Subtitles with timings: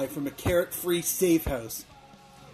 [0.00, 1.84] live from a carrot-free safe house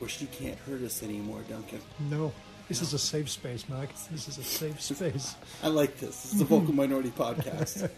[0.01, 1.81] where she can't hurt us anymore, Duncan.
[2.11, 2.33] No,
[2.67, 3.89] this is a safe space, Mark.
[4.11, 5.37] This is a safe space.
[5.63, 6.23] I like this.
[6.23, 7.83] This is the Vocal Minority Podcast.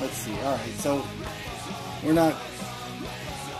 [0.00, 0.34] Let's see.
[0.40, 1.02] All right, so
[2.04, 2.36] we're not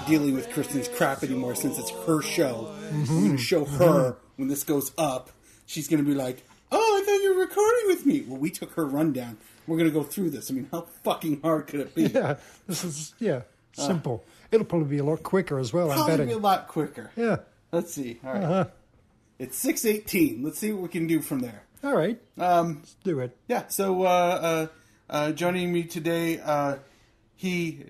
[0.06, 2.76] dealing with Kristen's crap anymore since it's her show.
[2.92, 3.78] We're going to show mm-hmm.
[3.78, 5.30] her when this goes up.
[5.64, 6.44] She's going to be like,
[7.34, 9.36] "Oh, I thought you were recording with me." Well, we took her rundown.
[9.66, 10.50] We're going to go through this.
[10.50, 12.04] I mean, how fucking hard could it be?
[12.04, 14.24] Yeah, this is yeah simple.
[14.52, 15.90] It'll probably be a lot quicker as well.
[15.90, 16.26] I'm Probably betting.
[16.28, 17.10] be a lot quicker.
[17.16, 17.36] Yeah.
[17.72, 18.20] Let's see.
[18.24, 18.42] All right.
[18.42, 18.64] Uh-huh.
[19.38, 20.42] It's six eighteen.
[20.44, 21.62] Let's see what we can do from there.
[21.82, 22.20] All right.
[22.38, 23.36] Um, Let's do it.
[23.48, 24.66] Yeah, so uh, uh,
[25.10, 26.76] uh, joining me today, uh,
[27.36, 27.84] he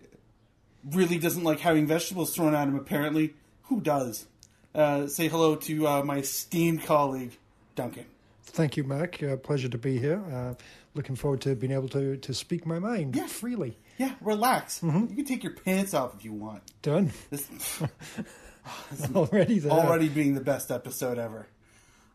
[0.91, 3.35] really doesn't like having vegetables thrown at him, apparently.
[3.65, 4.27] Who does?
[4.75, 7.37] Uh, say hello to uh, my esteemed colleague,
[7.77, 8.07] Duncan.
[8.47, 9.23] Thank you, Mark.
[9.23, 10.23] Uh, pleasure to be here.
[10.33, 10.55] Uh,
[10.95, 13.27] looking forward to being able to, to speak my mind Yeah.
[13.27, 13.79] freely.
[13.99, 14.81] Yeah, relax.
[14.83, 16.63] You can take your pants off if you want.
[16.83, 17.13] Done.
[17.31, 17.49] This
[19.15, 19.71] Already there.
[19.73, 21.47] already being the best episode ever.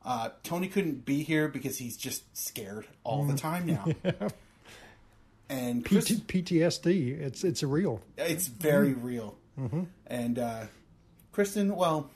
[0.03, 3.85] Uh, Tony couldn't be here because he's just scared all the time now.
[5.51, 7.19] And Chris, PT- PTSD.
[7.19, 8.01] It's it's a real.
[8.17, 9.35] It's very real.
[10.05, 10.65] And uh,
[11.31, 12.11] Kristen, well,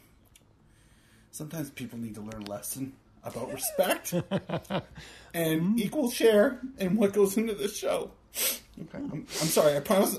[1.31, 2.93] sometimes people need to learn a lesson
[3.25, 4.13] about respect
[5.33, 8.11] and equal share in what goes into the show.
[8.81, 9.75] Okay, I'm, I'm sorry.
[9.77, 10.17] I promise.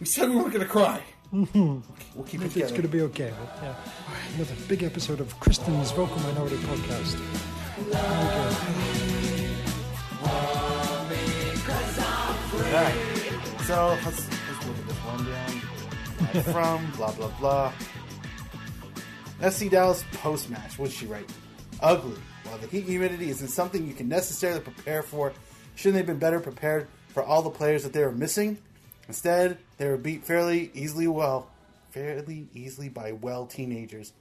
[0.00, 1.00] We said we weren't going to cry.
[1.34, 1.50] Okay,
[2.14, 2.70] we'll keep it It's together.
[2.72, 3.32] going to be okay.
[3.38, 3.74] But, yeah.
[4.34, 7.16] Another big episode of Kristen's Vocal Minority Podcast.
[7.88, 8.56] Okay.
[12.52, 12.94] All right.
[13.66, 16.42] So let's, let's look at this rundown.
[16.52, 17.72] From blah blah blah.
[19.40, 20.78] FC Dallas post match.
[20.78, 21.30] What'd she write?
[21.80, 22.16] Ugly.
[22.60, 25.32] The heat and humidity isn't something you can necessarily prepare for,
[25.74, 28.58] shouldn't they have been better prepared for all the players that they were missing?
[29.08, 31.48] Instead, they were beat fairly easily well,
[31.90, 34.12] fairly easily by well teenagers.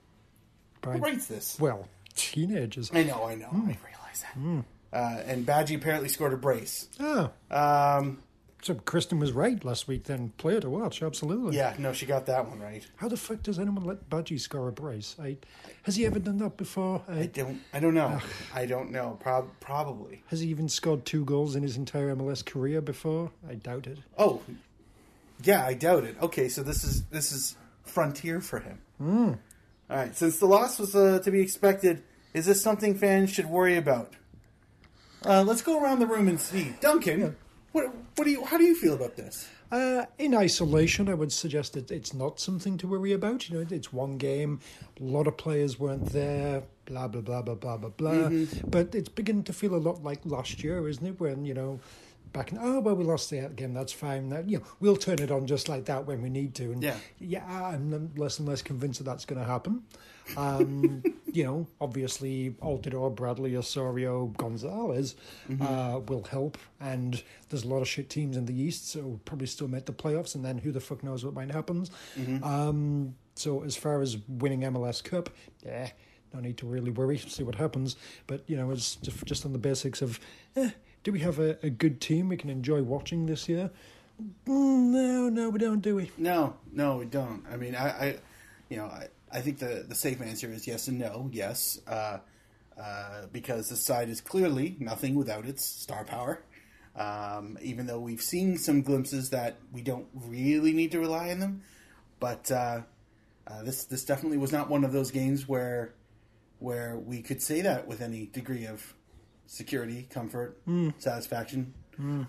[0.81, 1.57] By, Who writes this?
[1.59, 2.89] well, teenagers.
[2.93, 4.63] I know, I know, I realize that.
[4.93, 6.89] Uh, and Badji apparently scored a brace.
[6.99, 8.21] Oh, Um,
[8.61, 10.33] so Kristen was right last week then.
[10.37, 11.57] Player to watch, absolutely.
[11.57, 12.85] yeah, no, she got that one right.
[12.97, 15.15] How the fuck does anyone let Badji score a brace?
[15.21, 15.37] I,
[15.83, 17.01] has he ever done that before?
[17.09, 17.59] I, I don't.
[17.73, 18.19] I don't know.
[18.53, 19.17] I don't know.
[19.19, 20.23] Prob- probably.
[20.27, 23.31] has he even scored two goals in his entire MLS career before?
[23.49, 23.97] I doubt it.
[24.17, 24.41] Oh,
[25.43, 25.65] yeah.
[25.65, 26.15] I doubt it.
[26.21, 28.79] Okay, so this is this is frontier for him.
[29.01, 30.15] All right.
[30.15, 34.13] Since the loss was uh, to be expected, is this something fans should worry about?
[35.25, 36.73] Uh, let's go around the room and see.
[36.81, 37.35] Duncan,
[37.71, 38.43] what what do you?
[38.43, 39.47] How do you feel about this?
[39.71, 43.47] Uh, in isolation, I would suggest that it's not something to worry about.
[43.49, 44.59] You know, it's one game.
[44.99, 46.63] A lot of players weren't there.
[46.85, 48.29] Blah blah blah blah blah blah blah.
[48.67, 51.19] But it's beginning to feel a lot like last year, isn't it?
[51.19, 51.79] When you know,
[52.33, 53.73] back and oh well, we lost the game.
[53.73, 54.29] That's fine.
[54.29, 56.71] That you know, we'll turn it on just like that when we need to.
[56.71, 56.95] And Yeah.
[57.19, 59.83] yeah, I'm less and less convinced that that's going to happen.
[60.37, 61.03] Um,
[61.33, 65.15] you know, obviously, Altidore, Bradley, Osorio, Gonzalez
[65.59, 66.57] uh, will help.
[66.79, 69.93] And there's a lot of shit teams in the East, so probably still make the
[69.93, 70.35] playoffs.
[70.35, 71.85] And then who the fuck knows what might happen.
[72.43, 75.29] Um, so as far as winning MLS Cup,
[75.65, 75.89] yeah,
[76.33, 77.17] no need to really worry.
[77.17, 77.95] See what happens.
[78.27, 80.19] But you know, it's just, just on the basics of,
[80.55, 80.69] eh,
[81.03, 83.71] do we have a, a good team we can enjoy watching this year?
[84.47, 86.11] Mm, no, no, we don't, do we?
[86.17, 87.43] No, no, we don't.
[87.51, 88.17] I mean, I, I
[88.69, 91.29] you know, I, I think the the safe answer is yes and no.
[91.31, 92.19] Yes, uh,
[92.79, 96.43] uh, because the side is clearly nothing without its star power.
[96.95, 101.39] Um, even though we've seen some glimpses that we don't really need to rely on
[101.39, 101.61] them,
[102.19, 102.81] but uh,
[103.47, 105.93] uh, this this definitely was not one of those games where
[106.59, 108.93] where we could say that with any degree of
[109.51, 110.57] security, comfort,
[110.97, 111.73] satisfaction.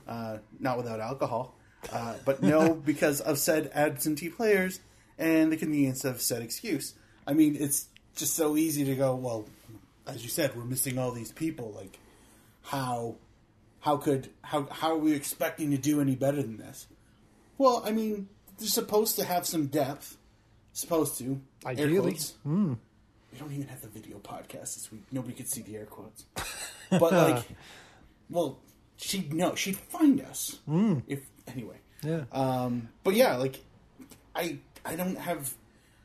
[0.06, 1.54] Uh, not without alcohol,
[1.90, 4.80] uh, but no, because of said absentee players
[5.18, 6.92] and the convenience of said excuse.
[7.26, 9.14] I mean, it's just so easy to go.
[9.14, 9.46] Well,
[10.06, 11.72] as you said, we're missing all these people.
[11.74, 11.98] Like,
[12.64, 13.16] how
[13.80, 16.86] how could how how are we expecting to do any better than this?
[17.56, 18.28] Well, I mean,
[18.58, 20.18] they're supposed to have some depth.
[20.74, 21.40] Supposed to.
[21.64, 22.12] Air Ideally.
[22.12, 22.34] quotes.
[22.44, 25.04] We don't even have the video podcast this week.
[25.10, 26.24] Nobody could see the air quotes.
[26.90, 27.44] But like,
[28.30, 28.58] well,
[28.96, 29.54] she'd know.
[29.54, 30.58] She'd find us
[31.06, 31.76] if anyway.
[32.02, 32.24] Yeah.
[32.32, 33.60] Um, but yeah, like,
[34.34, 35.54] I I don't have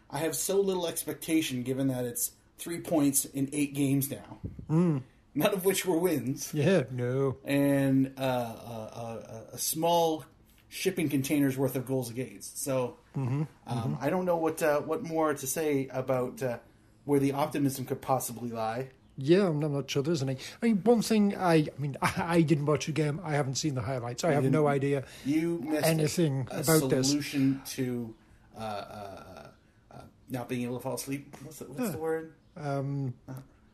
[0.09, 4.39] I have so little expectation given that it's three points in eight games now,
[4.69, 7.37] none of which were wins, Yeah, no.
[7.45, 10.23] and uh, a, a, a small
[10.69, 12.63] shipping containers worth of goals against.
[12.63, 16.57] So um, I don't know what uh, what more to say about uh,
[17.05, 18.89] where the optimism could possibly lie.
[19.17, 20.37] Yeah, I'm not, sure there's any.
[20.61, 23.19] I mean, one thing I, I mean, I, I didn't watch the game.
[23.23, 24.23] I haven't seen the highlights.
[24.23, 25.03] I have no idea.
[25.25, 27.09] You missed Anything a about this.
[27.09, 28.13] solution to
[28.55, 29.47] uh, uh,
[29.91, 29.97] uh,
[30.29, 31.35] not being able to fall asleep.
[31.43, 32.33] What's the, what's the word?
[32.55, 33.15] Um,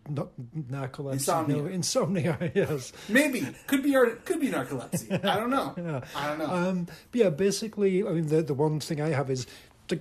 [0.10, 0.30] not
[0.70, 1.14] narcolepsy.
[1.14, 1.58] Insomnia.
[1.58, 2.52] No, insomnia.
[2.56, 2.94] Yes.
[3.10, 5.12] Maybe could be our, could be narcolepsy.
[5.26, 6.02] I don't know.
[6.16, 6.46] I don't know.
[6.46, 9.46] Um, yeah, basically, I mean, the the one thing I have is
[9.88, 10.00] the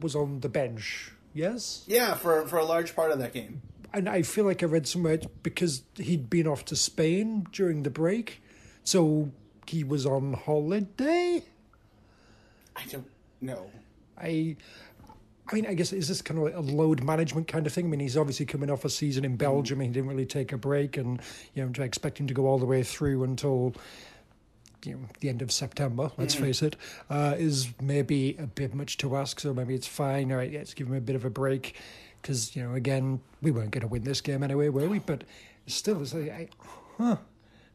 [0.00, 1.12] was on the bench.
[1.32, 1.84] Yes.
[1.86, 3.62] yeah, for for a large part of that game.
[3.92, 7.90] And I feel like I read somewhere because he'd been off to Spain during the
[7.90, 8.42] break,
[8.84, 9.30] so
[9.66, 11.42] he was on holiday.
[12.76, 13.10] I don't
[13.40, 13.70] know.
[14.18, 14.56] I,
[15.48, 17.86] I mean, I guess is this kind of like a load management kind of thing?
[17.86, 19.80] I mean, he's obviously coming off a season in Belgium.
[19.80, 21.20] and He didn't really take a break, and
[21.54, 23.74] you know, I expect him to go all the way through until.
[24.82, 26.10] You know, the end of September.
[26.16, 26.74] Let's face it,
[27.10, 29.38] uh, is maybe a bit much to ask.
[29.38, 30.32] So maybe it's fine.
[30.32, 31.76] All right, let's give him a bit of a break,
[32.20, 34.98] because you know, again, we weren't going to win this game anyway, were we?
[34.98, 35.24] But
[35.66, 36.48] still, it's like, I,
[36.98, 37.16] huh,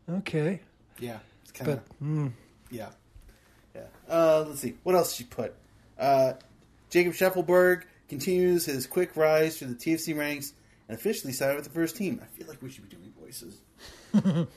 [0.10, 0.62] okay.
[1.00, 2.32] Yeah, it's kind of But mm,
[2.72, 2.90] yeah,
[3.76, 3.84] yeah.
[4.10, 5.56] Uh, let's see what else did you put.
[5.98, 6.34] Uh,
[6.90, 10.54] Jacob Shaffelburg continues his quick rise through the TFC ranks
[10.88, 12.22] and officially signed with the first team.
[12.22, 13.60] I feel like we should be doing voices.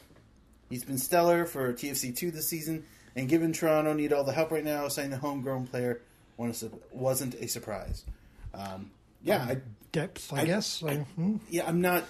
[0.71, 2.85] He's been stellar for TFC two this season,
[3.17, 6.03] and given Toronto need all the help right now, signing the homegrown player
[6.93, 8.05] wasn't a surprise.
[8.55, 8.91] Um,
[9.23, 9.59] yeah, I,
[9.93, 10.83] depth, I, I- guess.
[10.83, 11.37] I- hmm.
[11.51, 12.05] yeah, I'm not.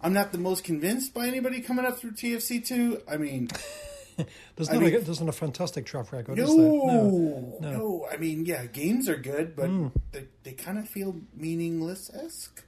[0.00, 3.02] I'm not the most convinced by anybody coming up through TFC two.
[3.10, 3.48] I mean,
[4.56, 6.66] There's I not mean- a, there's not a fantastic track record, no, is there?
[6.66, 8.06] no, no.
[8.08, 8.14] Hmm.
[8.14, 9.70] I mean, yeah, games are good, but
[10.12, 12.64] they, they kind of feel meaningless esque.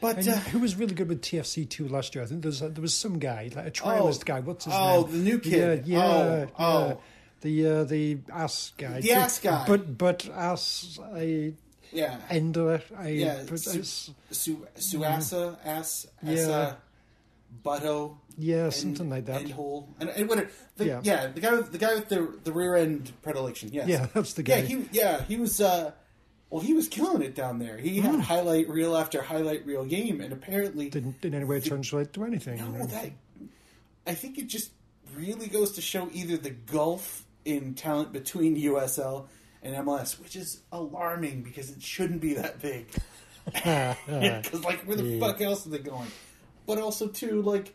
[0.00, 2.22] But And uh, who was really good with TFC two last year?
[2.22, 4.38] I think there was, there was some guy, like a trialist guy.
[4.40, 4.94] What's his oh, name?
[4.96, 5.86] Oh, the new kid.
[5.86, 6.94] Yeah, yeah, Oh, yeah.
[6.94, 7.00] oh.
[7.40, 9.00] The uh, the ass guy.
[9.00, 9.64] The ass guy.
[9.66, 11.52] But but ass a
[11.92, 12.82] yeah, ender.
[12.98, 16.74] A, Yeah, Su- Su- Suasa, Ass, Yeah.
[17.64, 19.40] Butto, yeah, and- something like that.
[19.40, 20.50] and hole, and, and whatever.
[20.76, 21.00] The, yeah.
[21.02, 21.26] Yeah.
[21.28, 23.70] the guy, with, the guy with the the rear end predilection.
[23.72, 24.58] Yes, Yeah, that's the guy.
[24.58, 25.60] Yeah, he, yeah, he was.
[25.60, 25.92] Uh,
[26.50, 27.76] well, he was killing it down there.
[27.78, 30.90] He had highlight reel after highlight reel game, and apparently Hmm.
[30.90, 32.58] Didn't in any way translate to anything.
[32.58, 33.12] No, that
[34.06, 34.70] I think it just
[35.14, 39.26] really goes to show either the gulf in talent between USL
[39.74, 42.86] and MLS, which is alarming because it shouldn't be that big.
[43.54, 45.20] Because like, where the Yeah.
[45.20, 46.08] fuck else are they going?
[46.66, 47.74] But also too, like,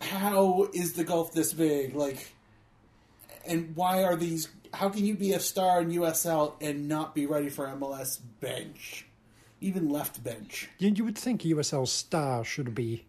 [0.00, 1.94] how is the gulf this big?
[1.94, 2.32] Like,
[3.46, 4.48] and why are these?
[4.72, 9.06] How can you be a star in USL and not be ready for MLS bench,
[9.60, 10.68] even left bench?
[10.78, 13.04] you, you would think USL star should be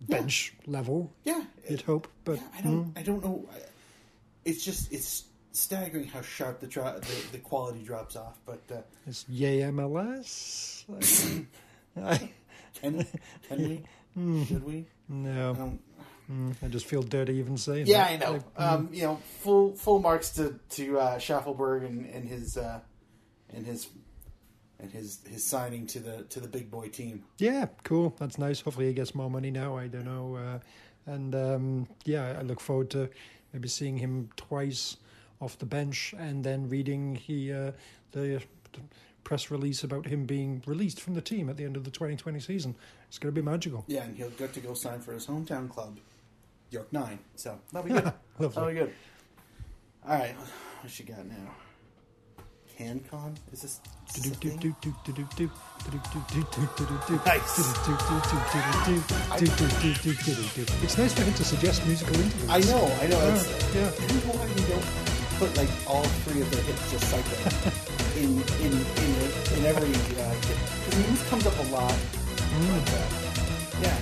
[0.00, 1.12] bench level.
[1.24, 2.84] Yeah, You'd hope, but Yeah, I don't.
[2.84, 2.98] Hmm.
[2.98, 3.48] I don't know.
[4.44, 5.24] It's just it's
[5.54, 8.38] staggering how sharp the dro- the, the quality drops off.
[8.44, 10.84] But uh, it's yay MLS.
[11.96, 12.30] I,
[13.50, 13.84] we?
[14.44, 14.86] Should we?
[15.08, 15.80] No, don't.
[16.62, 17.86] I just feel dirty even saying.
[17.86, 18.10] Yeah, that.
[18.12, 18.32] I know.
[18.32, 22.80] Like, Um, you know, full full marks to to uh, Shaffelburg and, and his uh,
[23.50, 23.88] and his
[24.80, 27.24] and his his signing to the to the big boy team.
[27.38, 28.14] Yeah, cool.
[28.18, 28.60] That's nice.
[28.60, 29.76] Hopefully, he gets more money now.
[29.76, 30.36] I don't know.
[30.36, 30.58] Uh,
[31.06, 33.10] and um, yeah, I look forward to
[33.52, 34.96] maybe seeing him twice
[35.44, 37.72] off the bench and then reading he uh,
[38.12, 38.42] the
[39.24, 42.40] press release about him being released from the team at the end of the 2020
[42.40, 42.74] season.
[43.08, 43.84] It's going to be magical.
[43.86, 45.98] Yeah, and he'll get to go sign for his hometown club,
[46.70, 47.18] York Nine.
[47.36, 48.12] So that'll be good.
[48.38, 48.92] that'll be good.
[50.06, 50.34] All right,
[50.82, 51.34] what you got now?
[52.78, 53.36] CanCon?
[53.52, 53.80] Is this?
[54.16, 54.74] is this thing?
[60.82, 62.50] It's nice for him to suggest musical interludes.
[62.50, 63.42] I know, I know.
[63.74, 63.90] Yeah,
[64.68, 65.13] yeah.
[65.34, 67.38] I don't know why we don't put like all three of their hits just cycle
[68.16, 68.30] in
[68.64, 69.12] in in,
[69.58, 70.58] in every uh, hit.
[70.58, 71.94] 'Cause, I mean, this comes up a lot.
[72.54, 72.98] But, uh,
[73.82, 73.96] yeah.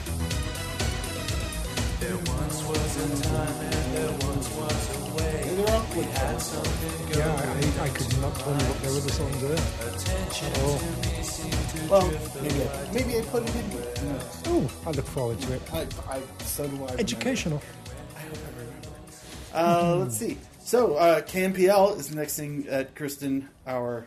[2.00, 5.44] There once was a time and there once was a way.
[5.48, 6.04] And they're all good.
[6.04, 9.62] Had something Yeah, I, I could not tell you what there were the songs there.
[9.88, 10.78] attention Oh.
[10.78, 12.08] to me to Well,
[12.42, 13.94] maybe I, maybe I put it in here.
[14.46, 14.66] Who?
[14.66, 15.62] Oh, I look forward to it.
[15.72, 16.80] I, I, so do I.
[16.80, 17.00] remember.
[17.00, 17.62] Educational.
[18.16, 18.88] I hope I remember.
[19.54, 20.36] Uh, let's see.
[20.64, 24.06] So, uh, CanPL is the next thing that Kristen, our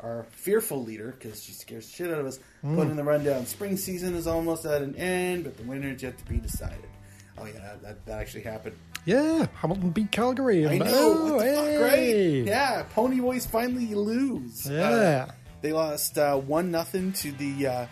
[0.00, 3.44] our fearful leader, because she scares the shit out of us, put in the rundown.
[3.44, 6.88] Spring season is almost at an end, but the winner is yet to be decided.
[7.36, 8.76] Oh yeah, that, that actually happened.
[9.04, 10.66] Yeah, Hamilton beat Calgary.
[10.66, 10.84] I know.
[10.86, 12.44] Oh, what the fuck, right?
[12.46, 14.66] Yeah, Pony Boys finally lose.
[14.66, 15.30] Uh, Yeah.
[15.60, 17.86] they lost uh, one nothing to the uh,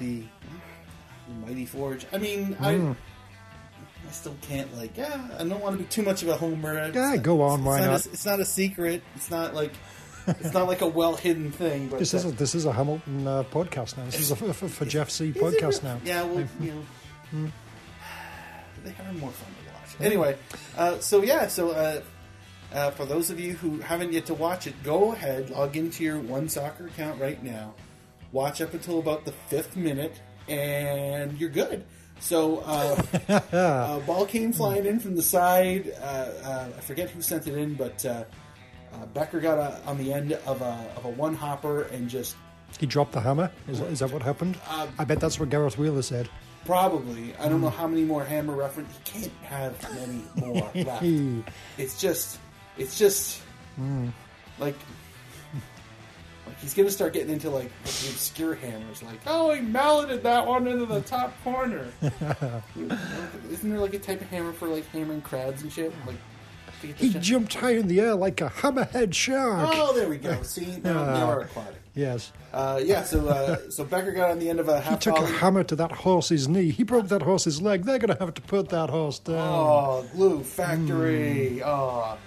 [0.00, 0.24] the
[1.46, 2.06] Mighty Forge.
[2.12, 2.92] I mean, I Hmm.
[4.06, 4.96] I still can't like.
[4.96, 6.78] Yeah, I don't want to be too much of a homer.
[6.78, 7.86] It's Yeah, go on, it's why not?
[7.86, 8.06] not?
[8.06, 9.02] A, it's not a secret.
[9.14, 9.72] It's not like
[10.26, 11.88] it's not like a well hidden thing.
[11.88, 14.04] But This is uh, a, this is a Hamilton uh, podcast now.
[14.06, 16.00] This is a for, Jeff C podcast now.
[16.04, 16.84] Yeah, well, you
[17.32, 17.50] know,
[18.84, 20.00] they are more fun to watch.
[20.00, 20.36] Anyway,
[20.76, 22.00] uh, so yeah, so uh,
[22.72, 26.04] uh, for those of you who haven't yet to watch it, go ahead, log into
[26.04, 27.74] your One Soccer account right now,
[28.32, 31.84] watch up until about the fifth minute, and you're good.
[32.20, 33.02] So, uh,
[33.52, 35.92] uh, ball came flying in from the side.
[36.00, 38.24] Uh, uh, I forget who sent it in, but uh,
[38.94, 42.36] uh, Becker got a, on the end of a, of a one hopper and just
[42.78, 43.50] He dropped the hammer.
[43.68, 44.58] Is, is that what happened?
[44.68, 46.28] Uh, I bet that's what Gareth Wheeler said.
[46.64, 47.34] Probably.
[47.36, 48.92] I don't know how many more hammer reference.
[49.04, 51.04] He can't have many more left.
[51.78, 52.40] It's just,
[52.76, 53.40] it's just
[53.78, 54.10] like,
[54.58, 54.74] like
[56.60, 60.66] he's gonna start getting into like the obscure hammers, like oh, he malleted that one
[60.66, 61.86] into the top corner.
[63.50, 65.92] Isn't there like a type of hammer for like hammering crowds and shit?
[66.06, 66.16] Like,
[66.82, 69.70] to get the He shit- jumped high in the air like a hammerhead shark.
[69.72, 70.42] Oh, there we go.
[70.42, 71.76] See, now, now we're aquatic.
[71.94, 72.32] Yes.
[72.52, 74.92] Uh, yeah, so uh, so Becker got on the end of a half.
[74.92, 76.70] He took a hammer to that horse's knee.
[76.70, 77.84] He broke that horse's leg.
[77.84, 79.36] They're going to have to put that horse down.
[79.38, 81.62] Oh, glue factory.
[81.64, 82.18] Oh,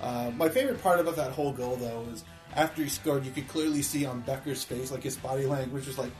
[0.00, 2.24] uh, my favorite part about that whole goal though is
[2.54, 5.98] after he scored, you could clearly see on Becker's face, like his body language was
[5.98, 6.10] like,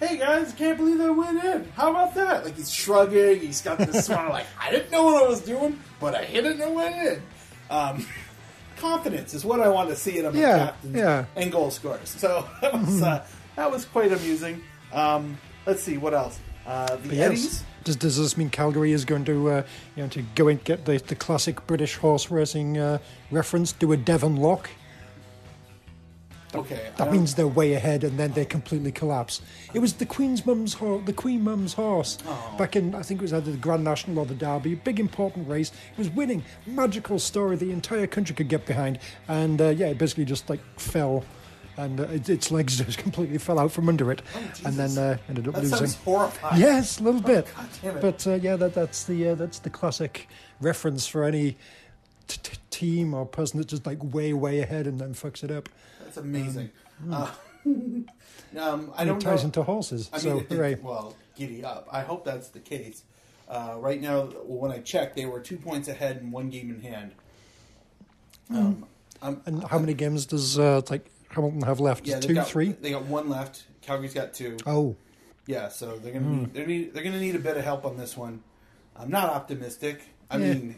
[0.00, 1.70] "Hey guys, can't believe I went in.
[1.76, 3.40] How about that?" Like he's shrugging.
[3.40, 6.44] He's got this smile, like I didn't know what I was doing, but I hit
[6.44, 7.22] it and it went in.
[7.70, 8.06] Um,
[8.76, 11.24] confidence is what I want to see in a Yeah, captain yeah.
[11.34, 12.08] and goal scorers.
[12.10, 13.24] So that was uh,
[13.56, 14.62] that was quite amusing.
[14.92, 16.38] Um, let's see what else.
[16.66, 17.62] Uh, the Eddies.
[17.86, 19.62] Does, does this mean Calgary is going to, uh,
[19.94, 22.98] you know, to go and get the, the classic British horse racing uh,
[23.30, 24.68] reference, do a Devon Loch?
[26.52, 29.40] Okay, That means they're way ahead, and then they completely collapse.
[29.72, 32.54] It was the Queen's mum's horse, the Queen mum's horse, Oh.
[32.58, 35.48] back in I think it was either the Grand National or the Derby, big important
[35.48, 35.70] race.
[35.92, 39.98] It was winning, magical story the entire country could get behind, and uh, yeah, it
[39.98, 41.24] basically just like fell,
[41.76, 44.22] and uh, it, its legs just completely fell out from under it,
[44.64, 45.78] and then uh, ended up That losing.
[45.78, 46.60] sounds horrifying.
[46.60, 47.46] Yes, a little bit.
[47.56, 48.00] God damn it.
[48.00, 50.28] But uh, yeah, that, that's the uh, that's the classic
[50.60, 51.56] reference for any
[52.28, 55.50] t- t- team or person that's just like way way ahead and then fucks it
[55.50, 55.68] up.
[56.02, 56.70] That's amazing.
[57.10, 57.30] Uh,
[57.66, 58.06] um,
[58.96, 59.46] I don't it ties know.
[59.46, 60.08] into horses.
[60.12, 60.74] I so mean, it- hooray!
[60.82, 61.88] well, giddy up.
[61.92, 63.02] I hope that's the case.
[63.48, 66.80] Uh, right now, when I checked, they were two points ahead and one game in
[66.80, 67.12] hand.
[68.50, 68.84] Um,
[69.22, 71.06] I'm, And how many games does uh, like
[71.36, 72.06] Hamilton have left?
[72.06, 72.72] yeah, Two, got, three?
[72.72, 73.64] They got one left.
[73.82, 74.56] Calgary's got two.
[74.66, 74.96] Oh,
[75.46, 76.40] Yeah, so they're gonna Hmm.
[76.42, 78.42] need, they're need they're gonna need a bit of help on this one.
[78.96, 80.00] I'm not optimistic.
[80.28, 80.54] I Yeah.
[80.54, 80.76] mean,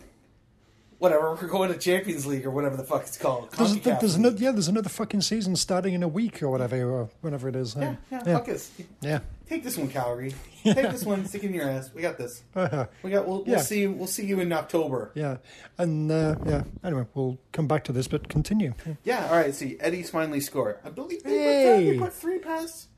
[0.98, 1.34] whatever.
[1.34, 3.50] We're going to Champions League or whatever the fuck it's called.
[3.52, 7.10] there's, there's another yeah, there's another fucking season starting in a week or whatever, or
[7.20, 7.74] whenever it is.
[7.76, 8.38] Yeah, yeah, yeah.
[8.38, 8.70] fuck us.
[9.00, 9.20] yeah.
[9.48, 10.34] Take this one, Calgary.
[10.62, 11.24] Take this one.
[11.24, 11.90] Stick it in your ass.
[11.94, 12.42] We got this.
[12.54, 12.86] Uh-huh.
[13.02, 13.26] We got.
[13.26, 13.62] We'll, we'll Yeah.
[13.62, 13.86] see.
[13.86, 15.10] We'll see you in October.
[15.14, 15.38] Yeah,
[15.78, 16.64] and uh, yeah.
[16.84, 18.74] Anyway, we'll come back to this, but continue.
[19.04, 19.26] Yeah.
[19.30, 19.54] All right.
[19.54, 20.78] See, Eddie's finally scored.
[20.84, 21.90] I believe they, put, Hey.
[21.92, 22.88] they put three past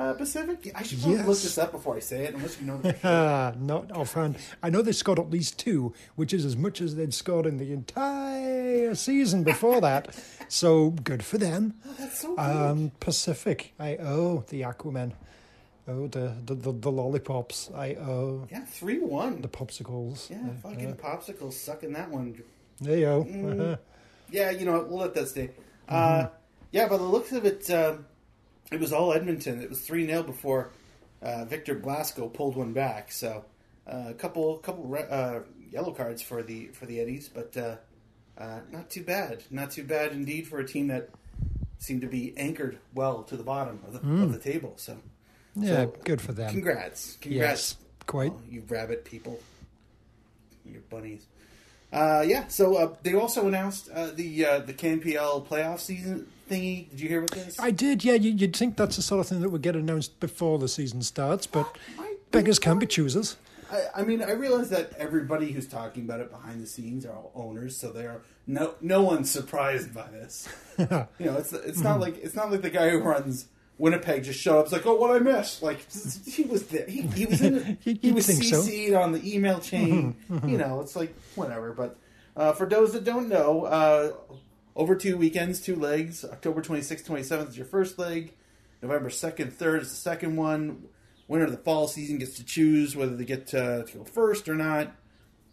[0.00, 0.72] uh, Pacific.
[0.74, 2.80] I should probably look this up before I say it, unless you know.
[3.04, 4.36] Ah, not offhand.
[4.62, 7.58] I know they scored at least two, which is as much as they'd scored in
[7.58, 10.14] the entire season before that.
[10.48, 11.74] So good for them.
[11.98, 12.40] That's so good.
[12.40, 15.12] Um, Pacific, I owe the Aquaman.
[15.86, 17.70] Oh, the the, the, the lollipops.
[17.74, 19.42] I owe yeah, three one.
[19.42, 20.30] the popsicles.
[20.30, 22.42] Yeah, fucking popsicles sucking that one.
[22.80, 23.24] There you go.
[23.24, 23.78] Mm.
[24.32, 24.86] Yeah, you know?
[24.88, 25.50] We'll let that stay.
[25.88, 26.28] Uh,
[26.70, 28.06] yeah, by the looks of it, um,
[28.70, 29.60] it was all Edmonton.
[29.62, 30.70] It was three 0 before
[31.22, 33.12] uh, Victor Blasco pulled one back.
[33.12, 33.44] So
[33.86, 37.76] uh, a couple couple re- uh, yellow cards for the for the Eddies, but uh,
[38.38, 39.42] uh, not too bad.
[39.50, 41.10] Not too bad indeed for a team that
[41.78, 44.74] seemed to be anchored well to the bottom of the, of the table.
[44.76, 44.96] So
[45.56, 46.50] yeah, So, good for them.
[46.50, 48.32] congrats, congrats, Yes, quite.
[48.32, 49.40] Oh, you rabbit people,
[50.64, 51.26] you bunnies.
[51.92, 56.90] Uh, yeah, so uh, they also announced uh, the uh, the CanPL playoff season thingy.
[56.90, 57.58] Did you hear about this?
[57.60, 58.14] I did, yeah.
[58.14, 61.02] You, you'd think that's the sort of thing that would get announced before the season
[61.02, 63.36] starts, but Might beggars be can be choosers.
[63.70, 67.14] I, I mean, I realize that everybody who's talking about it behind the scenes are
[67.14, 70.48] all owners, so they're no no one's surprised by this.
[70.78, 73.46] you know, it's it's not like it's not like the guy who runs
[73.78, 74.64] Winnipeg just showed up.
[74.64, 75.62] It's like, oh, what I missed?
[75.62, 75.78] Like
[76.26, 76.86] he was there.
[76.86, 77.78] He, he was in.
[77.84, 78.26] You'd he was.
[78.26, 80.16] CC'd on the email chain.
[80.44, 81.72] you know, it's like whatever.
[81.72, 81.96] But
[82.36, 84.12] uh, for those that don't know, uh,
[84.80, 86.24] over two weekends, two legs.
[86.24, 88.32] October 26th, 27th is your first leg.
[88.80, 90.84] November 2nd, 3rd is the second one.
[91.28, 94.48] Winner of the fall season gets to choose whether they get to, to go first
[94.48, 94.92] or not.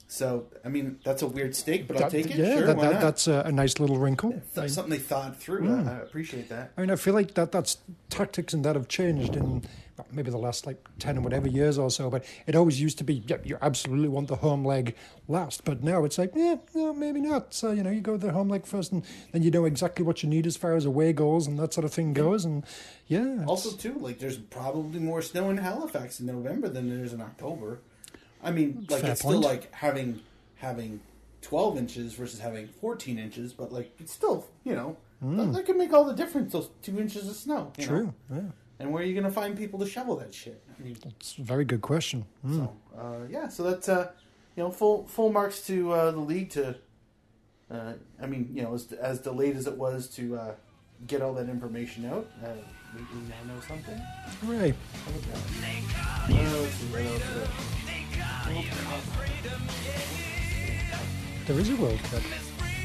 [0.07, 2.37] So I mean, that's a weird stake, but I'll take it.
[2.37, 4.41] yeah, sure, that, that, that's a, nice little wrinkle.
[4.55, 5.67] Th- something they thought through.
[5.67, 5.89] Hmm.
[5.89, 6.71] I, I appreciate that.
[6.77, 7.79] I mean, I feel like that that's
[8.09, 9.63] tactics and that have changed in
[10.11, 12.09] maybe the last like ten or whatever years or so.
[12.09, 14.95] But it always used to be, yeah, you absolutely want the home leg
[15.27, 15.65] last.
[15.65, 17.53] But now it's like, yeah, no, maybe not.
[17.53, 20.23] So you know, you go the home leg first, and then you know exactly what
[20.23, 22.45] you need as far as away goes and that sort of thing goes.
[22.45, 22.65] And
[23.07, 27.13] yeah, Also, too, like there's probably more snow in Halifax in November than there is
[27.13, 27.79] in October.
[28.43, 29.37] I mean, like Fair it's point.
[29.37, 30.21] still like having
[30.57, 30.99] having
[31.41, 35.37] 12 inches versus having 14 inches, but like it's still, you know, hmm.
[35.37, 36.53] that, that can make all the difference.
[36.53, 37.71] Those two inches of snow.
[37.77, 37.89] you know?
[37.89, 38.13] true.
[38.31, 38.41] Yeah,
[38.79, 40.61] And where are you going to find people to shovel that shit?
[40.79, 42.25] I mean, it's a very good question.
[42.45, 42.55] Mm.
[42.55, 44.11] so uh, yeah, so that's uh,
[44.55, 46.75] you know full full marks to uh, the league to.
[47.69, 50.55] Uh, I mean, you know, as, as delayed as it was to uh,
[51.05, 52.49] get all that information out, uh,
[52.95, 53.99] we, we now know something.
[54.41, 54.73] Hooray!
[55.03, 55.41] How about that?
[56.63, 57.41] Let's see, what else is
[61.45, 61.59] there?
[61.59, 62.21] Is a World Cup,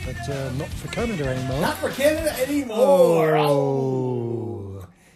[0.07, 1.61] but uh, not for Canada anymore.
[1.61, 3.37] Not for Canada anymore.
[3.37, 4.52] Oh.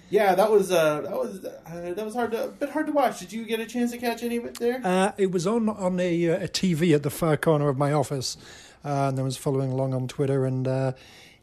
[0.09, 2.93] Yeah, that was uh, that was uh, that was hard to, a bit hard to
[2.93, 3.19] watch.
[3.19, 4.81] Did you get a chance to catch any of it there?
[4.85, 7.93] Uh, it was on on a, uh, a TV at the far corner of my
[7.93, 8.37] office,
[8.85, 10.45] uh, and I was following along on Twitter.
[10.47, 10.93] And uh,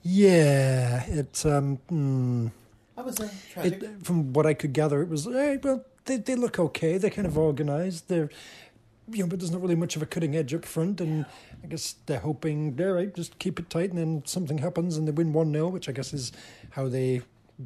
[0.02, 2.48] yeah, it, um, hmm,
[2.96, 3.84] that was uh, tragic.
[3.84, 5.84] it from what I could gather, it was eh, well.
[6.06, 6.98] They they look okay.
[6.98, 8.10] They're kind of organised.
[8.10, 8.30] They're
[9.10, 11.26] you know, but there's not really much of a cutting edge up front, and
[11.64, 15.08] I guess they're hoping, all right, just keep it tight, and then something happens, and
[15.08, 16.32] they win one 0 which I guess is
[16.72, 17.22] how they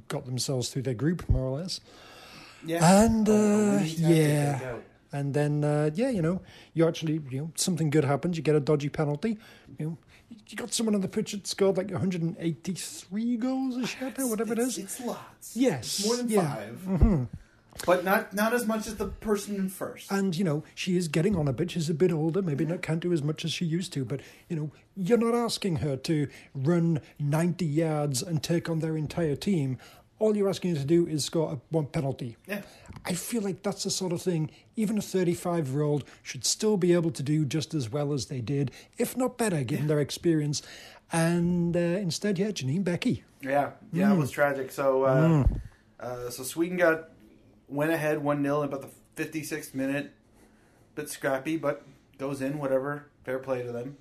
[0.07, 1.79] got themselves through their group, more or less.
[2.65, 4.75] yeah, And Oh, uh, yeah,
[5.13, 6.41] and then uh, yeah, you know,
[6.73, 8.37] you actually you know something good happens.
[8.37, 9.37] You get a dodgy penalty.
[9.79, 9.97] You know,
[10.47, 14.53] you got someone on the pitch that scored like 183 goals a shot or whatever
[14.53, 14.77] it it's.
[14.77, 15.55] It's lots.
[15.55, 16.55] Yes, It's more than yeah.
[16.55, 17.27] 5
[17.85, 20.11] but not not as much as the person in first.
[20.11, 21.71] And you know, she is getting on a bit.
[21.71, 22.41] She's a bit older.
[22.41, 24.05] Maybe not can't do as much as she used to.
[24.05, 28.97] But you know, you're not asking her to run 90 yards and take on their
[28.97, 29.77] entire team.
[30.19, 32.37] All you're asking her to do is score a, one penalty.
[32.47, 32.63] Yeah.
[33.05, 36.75] I feel like that's the sort of thing even a 35 year old should still
[36.77, 39.99] be able to do just as well as they did, if not better, given their
[39.99, 40.61] experience.
[41.11, 43.21] And uh, instead, yeah, Janine Beckie.
[43.41, 44.15] Yeah, yeah, Mm.
[44.15, 44.71] it was tragic.
[44.71, 45.45] So, uh,
[45.99, 47.09] uh, so Sweden got
[47.67, 50.11] went ahead one 0 in about the fifty sixth minute.
[50.95, 51.83] Bit scrappy, but
[52.17, 52.57] goes in.
[52.59, 53.97] Whatever, fair play to them.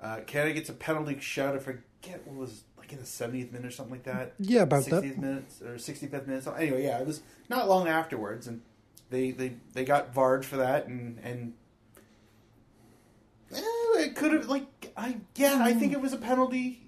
[0.00, 1.54] Uh, Canada gets a penalty shot.
[1.54, 4.34] I forget what was like in the seventieth minute or something like that.
[4.40, 5.04] Yeah, about that.
[5.04, 6.42] 60th minutes or sixty fifth minute.
[6.42, 8.62] So anyway, yeah, it was not long afterwards, and
[9.10, 11.52] they they they got Varge for that, and and.
[13.54, 13.60] eh,
[14.00, 16.80] it could have like I yeah I think it was a penalty.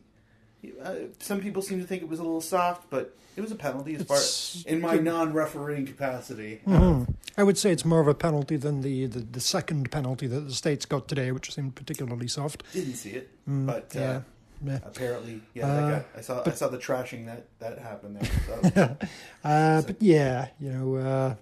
[0.83, 3.57] Uh, some people seem to think it was a little soft, but it was a
[3.57, 6.61] penalty as far It's- in my non-refereeing capacity.
[6.67, 7.15] Mhm.
[7.37, 10.41] I would say it's more of a penalty than the, the, the second penalty that
[10.41, 12.63] the States got today, which seemed particularly soft.
[12.73, 14.21] Didn't see it, but uh, Mm, yeah.
[14.65, 14.79] Yeah.
[14.85, 18.31] apparently, yeah, Uh, that got, I saw I saw the trashing that that happened there.
[18.73, 18.97] So,
[19.45, 21.35] Uh, but yeah, you know, uh,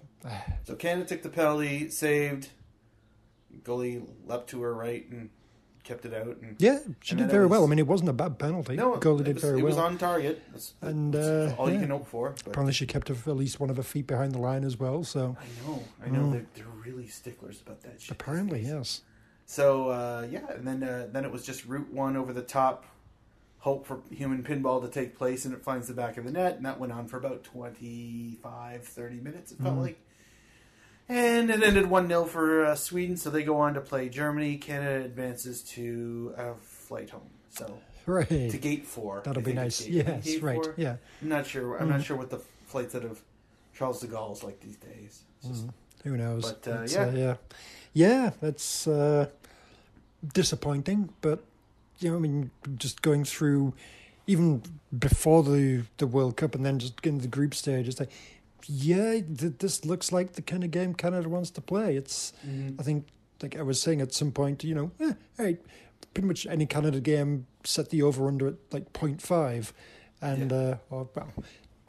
[0.65, 2.49] so Canada took the penalty, saved.
[3.63, 5.29] Goalie leapt to her right and
[5.83, 6.37] kept it out.
[6.41, 7.63] And yeah, she did it very well.
[7.63, 8.75] I mean, it wasn't a bad penalty.
[8.75, 9.69] no, goalie it did was, very it well.
[9.71, 10.41] was on target.
[10.51, 12.31] That's, And, that's uh, all you can hope for.
[12.31, 15.03] But Apparently, she kept at least one of her feet behind the line as well.
[15.03, 18.17] So I know, I know, they're, they're really sticklers about that shit.
[18.17, 18.21] Mm.
[18.21, 19.01] apparently, yes.
[19.45, 22.85] So uh, yeah, and then uh, then it was just route one over the top,
[23.59, 26.55] hope for human pinball to take place, and it finds the back of the net,
[26.55, 29.51] and that went on for about 25, 30 minutes.
[29.51, 29.99] It felt like,
[31.09, 33.17] and it ended one 0 for uh, Sweden.
[33.17, 34.57] So they go on to play Germany.
[34.57, 37.29] Canada advances to a flight home.
[37.49, 38.49] So Hooray.
[38.49, 39.21] to gate four.
[39.25, 39.81] That'll I be nice.
[39.81, 40.55] gate- Yes, gate right.
[40.63, 40.73] four?
[40.77, 40.95] Yeah.
[41.21, 41.77] I'm not sure.
[41.77, 43.21] I'm not sure what the flights out of
[43.75, 45.23] Charles de Gaulle's like these days.
[45.45, 45.67] Just-
[46.03, 46.51] Who knows?
[46.53, 47.11] But, uh, yeah.
[47.11, 47.35] yeah,
[47.93, 49.27] yeah, that's uh,
[50.33, 51.09] disappointing.
[51.21, 51.43] But
[51.99, 53.73] you know, I mean, just going through
[54.27, 54.61] even
[54.97, 58.11] before the the World Cup and then just getting to the group stage, it's like,
[58.67, 61.95] yeah, th- this looks like the kind of game Canada wants to play.
[61.97, 62.33] It's,
[62.79, 63.07] I think,
[63.41, 65.57] like I was saying at some point, you know, eh, hey,
[66.13, 69.71] pretty much any Canada game set the over under at like 0.5
[70.21, 70.57] and Yeah.
[70.57, 71.29] uh, or well.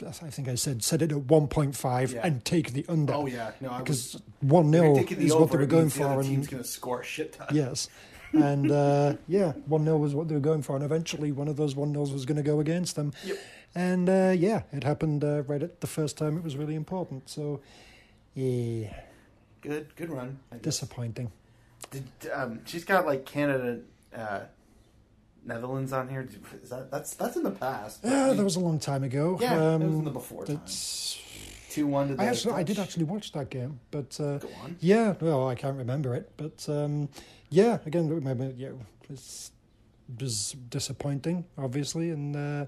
[0.07, 2.27] I think I said set it at one point five Yeah.
[2.27, 5.19] and take the under Oh yeah, no, I was because one If you're 0 taking
[5.21, 7.05] the is what they were going means the for, and team's going to score a
[7.05, 7.47] shit ton.
[7.53, 7.89] yes,
[8.33, 11.57] and uh, yeah, one 0 was what they were going for, and eventually one of
[11.57, 13.37] those one 0s was going to go against them, Yep.
[13.75, 16.37] And uh, yeah, it happened uh, right at the first time.
[16.37, 17.61] It was really important, so
[18.35, 18.93] yeah,
[19.61, 20.39] Good, good run.
[20.61, 21.33] Disappointing.
[21.91, 23.81] Did, um, she's got like Canada,
[24.15, 24.41] uh,
[25.45, 26.29] Netherlands on here.
[26.63, 28.01] Is that that's that's in the past.
[28.05, 29.39] Yeah, that was a long time ago.
[29.41, 30.61] Yeah, um, that was in the before time.
[31.71, 32.23] Two one to the.
[32.23, 34.77] I actually, I did actually watch that game, but uh, Go on.
[34.81, 37.09] yeah, well, I can't remember it, but um,
[37.51, 39.51] yeah, again, remember, yeah, it was,
[40.21, 42.67] was disappointing, obviously, and uh,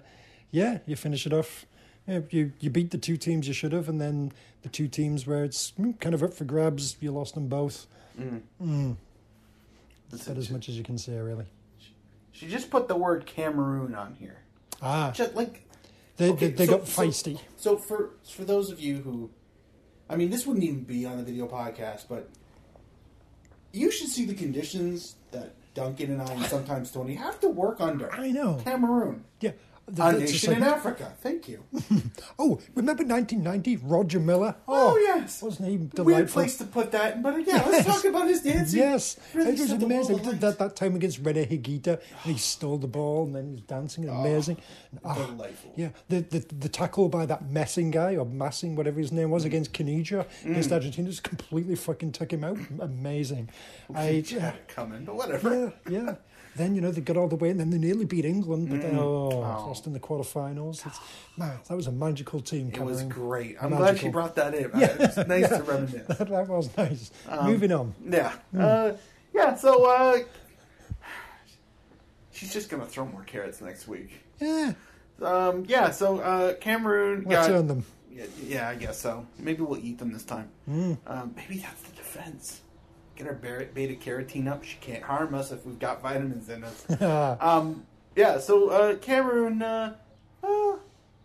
[0.51, 1.67] yeah, you finish it off.
[2.07, 4.33] Yeah, you you beat the two teams you should have, and then
[4.63, 7.87] the two teams where it's kind of up for grabs, you lost them both.
[8.19, 8.41] Mm.
[8.63, 8.97] Mm,
[10.11, 11.47] That's as much as you can say, really.
[12.33, 14.39] She just put the word Cameroon on here.
[14.83, 15.67] Ah, Just like
[16.17, 17.41] they okay, they, they so- got so- feisty.
[17.57, 19.31] So for for those of you who,
[20.09, 22.29] I mean, this wouldn't even be on the video podcast, but
[23.73, 27.81] you should see the conditions that Duncan and I and sometimes Tony have to work
[27.81, 28.13] under.
[28.15, 28.61] I know.
[28.65, 29.53] Cameroon, Yeah,
[29.87, 31.13] th- a that's just nation in Africa.
[31.21, 31.65] Thank you.
[32.39, 33.77] Oh, remember 1990?
[33.79, 34.57] Roger Milla.
[34.69, 35.43] Oh, yes.
[35.43, 36.05] wasn't he delightful?
[36.05, 38.79] Weird place to put that, but yeah, let's talk about his dancing.
[38.79, 40.19] Yes, Really it was amazing.
[40.19, 43.53] Did that that time against Rene Higuita, and he stole the ball and then he
[43.53, 44.09] was dancing.
[44.09, 44.59] Amazing.
[45.05, 45.73] Ah, Delightful.
[45.77, 49.45] yeah, the, the the tackle by that Messing guy or Massing, whatever his name was,
[49.45, 49.47] Mm.
[49.47, 52.59] against Caniggia against Argentina just completely fucking took him out.
[52.81, 53.49] Amazing.
[53.95, 55.73] I it coming, but whatever.
[55.89, 56.15] yeah, yeah.
[56.57, 58.81] Then you know they got all the way, and then they nearly beat England, but
[58.81, 59.69] then oh, Oh.
[59.77, 60.87] Lost in the quarterfinals.
[60.87, 60.99] It's,
[61.37, 62.71] man, that was a magical team.
[62.73, 63.57] It was great.
[63.61, 64.71] I'm glad she brought that in.
[64.75, 66.07] It's nice to reminisce.
[66.07, 67.11] That, that was nice.
[67.29, 67.95] Um, Moving on.
[68.09, 68.33] Yeah.
[68.59, 68.93] Uh,
[69.35, 70.19] yeah, so uh,
[72.33, 74.23] she's just going to throw more carrots next week.
[74.41, 74.73] Yeah,
[75.21, 77.69] Um, yeah, so uh, Cameroon let's got.
[77.69, 77.85] them.
[78.11, 79.27] Yeah, yeah, I guess so.
[79.39, 80.49] Maybe we'll eat them this time.
[80.69, 80.97] Mm.
[81.07, 82.63] Um, maybe that's the defense.
[83.15, 84.65] Get our beta carotene up.
[84.65, 87.01] She can't harm us if we've got vitamins in us.
[87.41, 87.85] um,
[88.17, 89.95] yeah, so uh, Cameroon, uh,
[90.43, 90.77] uh,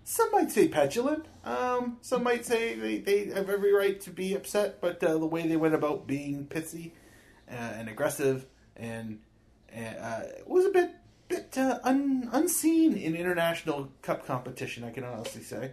[0.03, 1.25] some might say petulant.
[1.43, 5.25] Um, some might say they, they have every right to be upset, but uh, the
[5.25, 6.91] way they went about being pissy
[7.49, 9.19] uh, and aggressive and,
[9.73, 10.91] and uh, was a bit
[11.29, 14.83] bit uh, un, unseen in international cup competition.
[14.83, 15.71] I can honestly say.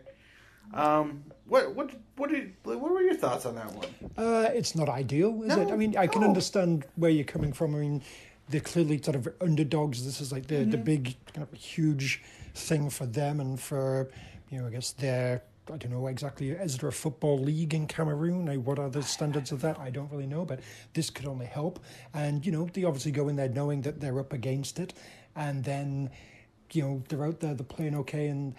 [0.72, 3.88] Um, what what what did what were your thoughts on that one?
[4.16, 5.70] Uh, it's not ideal, is No, it?
[5.72, 6.28] I mean, I can no.
[6.28, 7.74] understand where you're coming from.
[7.74, 8.02] I mean,
[8.48, 10.04] they're clearly sort of underdogs.
[10.04, 10.70] This is like the, Mm-hmm.
[10.70, 12.22] the big, kind of huge
[12.54, 14.10] thing for them and for,
[14.50, 17.86] you know, I guess their, I don't know exactly, is there a football league in
[17.86, 18.46] Cameroon?
[18.64, 19.78] What are the standards of that?
[19.78, 20.60] I don't really know, but
[20.94, 21.78] this could only help.
[22.14, 24.94] And, you know, they obviously go in there knowing that they're up against it.
[25.36, 26.10] And then,
[26.72, 28.28] you know, they're out there, they're playing okay.
[28.28, 28.54] And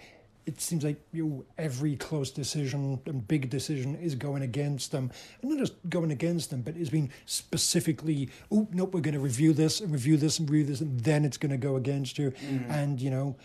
[0.50, 5.12] it seems like you know, every close decision and big decision is going against them.
[5.40, 9.20] And not just going against them, but it's been specifically, oh, nope, we're going to
[9.20, 12.18] review this and review this and review this, and then it's going to go against
[12.18, 12.32] you.
[12.32, 12.68] Mm.
[12.68, 13.36] And, you know,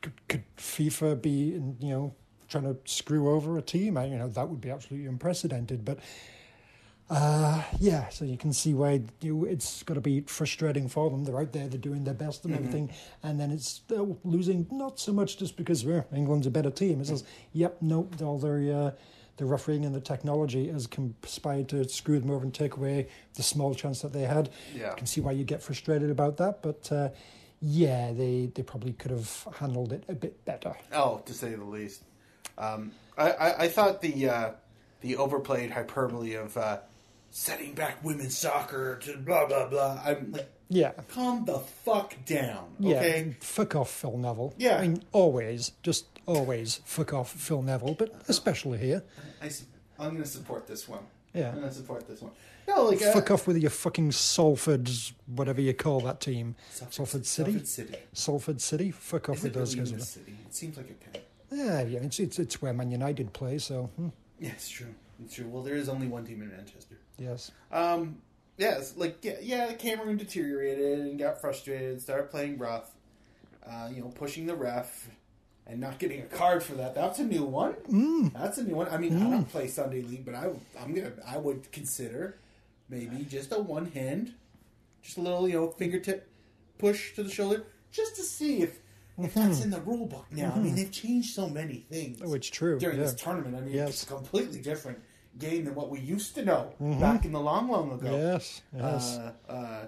[0.00, 2.14] could, could FIFA be, you know,
[2.48, 3.98] trying to screw over a team?
[3.98, 5.84] I, you know, that would be absolutely unprecedented.
[5.84, 5.98] But
[7.08, 11.24] uh, yeah, so you can see why you, it's got to be frustrating for them.
[11.24, 12.90] They're out there, they're doing their best and everything,
[13.22, 17.00] and then it's uh, losing not so much just because well, England's a better team.
[17.00, 18.90] It's just, yep, no, all their uh,
[19.36, 23.42] the refereeing and the technology has conspired to screw them over and take away the
[23.42, 24.50] small chance that they had.
[24.74, 24.92] Yeah.
[24.92, 27.10] I can see why you get frustrated about that, but uh,
[27.60, 30.74] yeah, they, they probably could have handled it a bit better.
[30.92, 32.02] Oh, to say the least.
[32.58, 34.50] Um, I, I, I thought the uh,
[35.02, 36.78] the overplayed hyperbole of uh,
[37.36, 40.00] setting back women's soccer to blah blah blah.
[40.02, 40.92] I'm like, Yeah.
[41.08, 43.36] calm the fuck down, Yeah, okay?
[43.40, 44.54] fuck off, Phil Neville.
[44.56, 44.78] Yeah.
[44.78, 49.02] I mean, always, just always fuck off, Phil Neville, but especially here.
[49.42, 49.50] I,
[50.02, 51.04] am going to support this one.
[51.34, 51.50] Yeah.
[51.50, 52.32] I'm going to support this one.
[52.66, 54.90] No, like uh, Fuck off with your fucking Salford,
[55.26, 56.56] whatever you call that team.
[56.70, 57.52] Salford City?
[57.52, 57.96] Salford City.
[58.14, 58.90] Salford City?
[58.92, 60.08] Fuck off Is with it those really guys.
[60.08, 60.34] city?
[60.46, 61.22] It seems like a town.
[61.52, 64.08] Yeah, yeah, it's, it's, it's where Man United play, so, hmm,
[64.40, 64.94] Yeah, it's true.
[65.22, 65.46] It's true.
[65.48, 66.96] Well, there is only one team in Manchester.
[67.18, 67.50] Yes.
[67.72, 68.18] Um,
[68.56, 72.90] yes, like yeah, yeah, Cameroon deteriorated and got frustrated, started playing rough.
[73.68, 75.08] Uh, you know, pushing the ref
[75.66, 76.94] and not getting a card for that.
[76.94, 77.72] That's a new one.
[77.90, 78.32] Mm.
[78.32, 78.88] That's a new one.
[78.88, 80.50] I mean, I don't play Sunday league, but I,
[80.80, 82.38] I'm gonna, I would consider
[82.88, 84.34] maybe just a one hand,
[85.02, 86.28] just a little, you know, fingertip
[86.78, 88.78] push to the shoulder, just to see if
[89.18, 90.52] if that's in the rule book now.
[90.54, 92.20] I mean, they've changed so many things.
[92.22, 93.04] Oh, it's true, during yeah.
[93.04, 93.56] this tournament.
[93.56, 93.88] I mean, Yes.
[93.88, 94.98] it's completely different
[95.38, 98.16] game than what we used to know back in the long, long ago.
[98.16, 99.18] Yes, yes.
[99.18, 99.86] Uh, uh,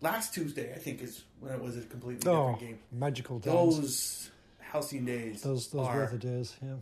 [0.00, 2.78] last Tuesday, I think, is when it was a completely oh, different game.
[2.92, 3.52] magical days.
[3.52, 5.42] Those halcyon days.
[5.42, 6.74] those those are- were the days, yeah.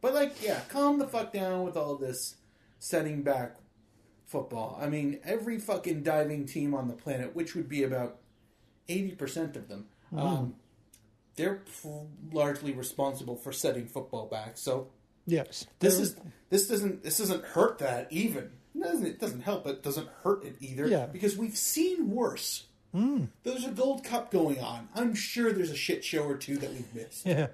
[0.00, 2.36] But like, yeah, calm the fuck down with all this
[2.78, 3.56] setting back
[4.24, 4.78] football.
[4.80, 8.18] I mean, every fucking diving team on the planet, which would be about
[8.88, 10.54] eighty percent of them, um,
[11.36, 11.62] they're
[12.32, 14.56] largely responsible for setting football back.
[14.56, 14.88] So
[15.26, 15.66] Yes.
[15.80, 16.16] this is
[16.50, 18.50] this doesn't this doesn't hurt that even.
[18.74, 20.86] It doesn't it doesn't help, but it doesn't hurt it either.
[20.88, 21.06] Yeah.
[21.06, 22.66] Because we've seen worse.
[22.94, 24.88] There's a Gold Cup going on.
[24.94, 27.24] I'm sure there's a shit show or two that we've missed.
[27.24, 27.46] Yeah.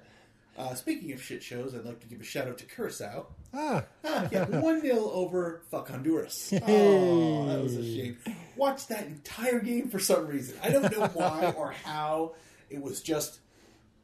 [0.57, 3.27] Uh, speaking of shit shows, I'd like to give a shout out to Curacao.
[3.53, 6.51] Ah, Ah, yeah, 1 0 over fuck Honduras.
[6.67, 8.17] Oh, that was a shame.
[8.57, 10.57] Watched that entire game for some reason.
[10.61, 12.33] I don't know why or how.
[12.69, 13.39] It was just,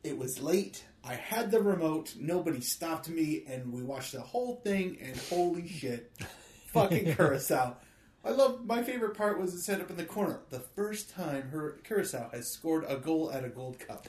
[0.06, 0.86] it was late.
[1.08, 2.16] I had the remote.
[2.20, 6.12] Nobody stopped me, and we watched the whole thing, and holy shit.
[6.74, 7.78] Fucking Curacao.
[8.26, 10.40] I love, my favorite part was it set up in the corner.
[10.50, 14.08] The first time her Curacao has scored a goal at a Gold Cup.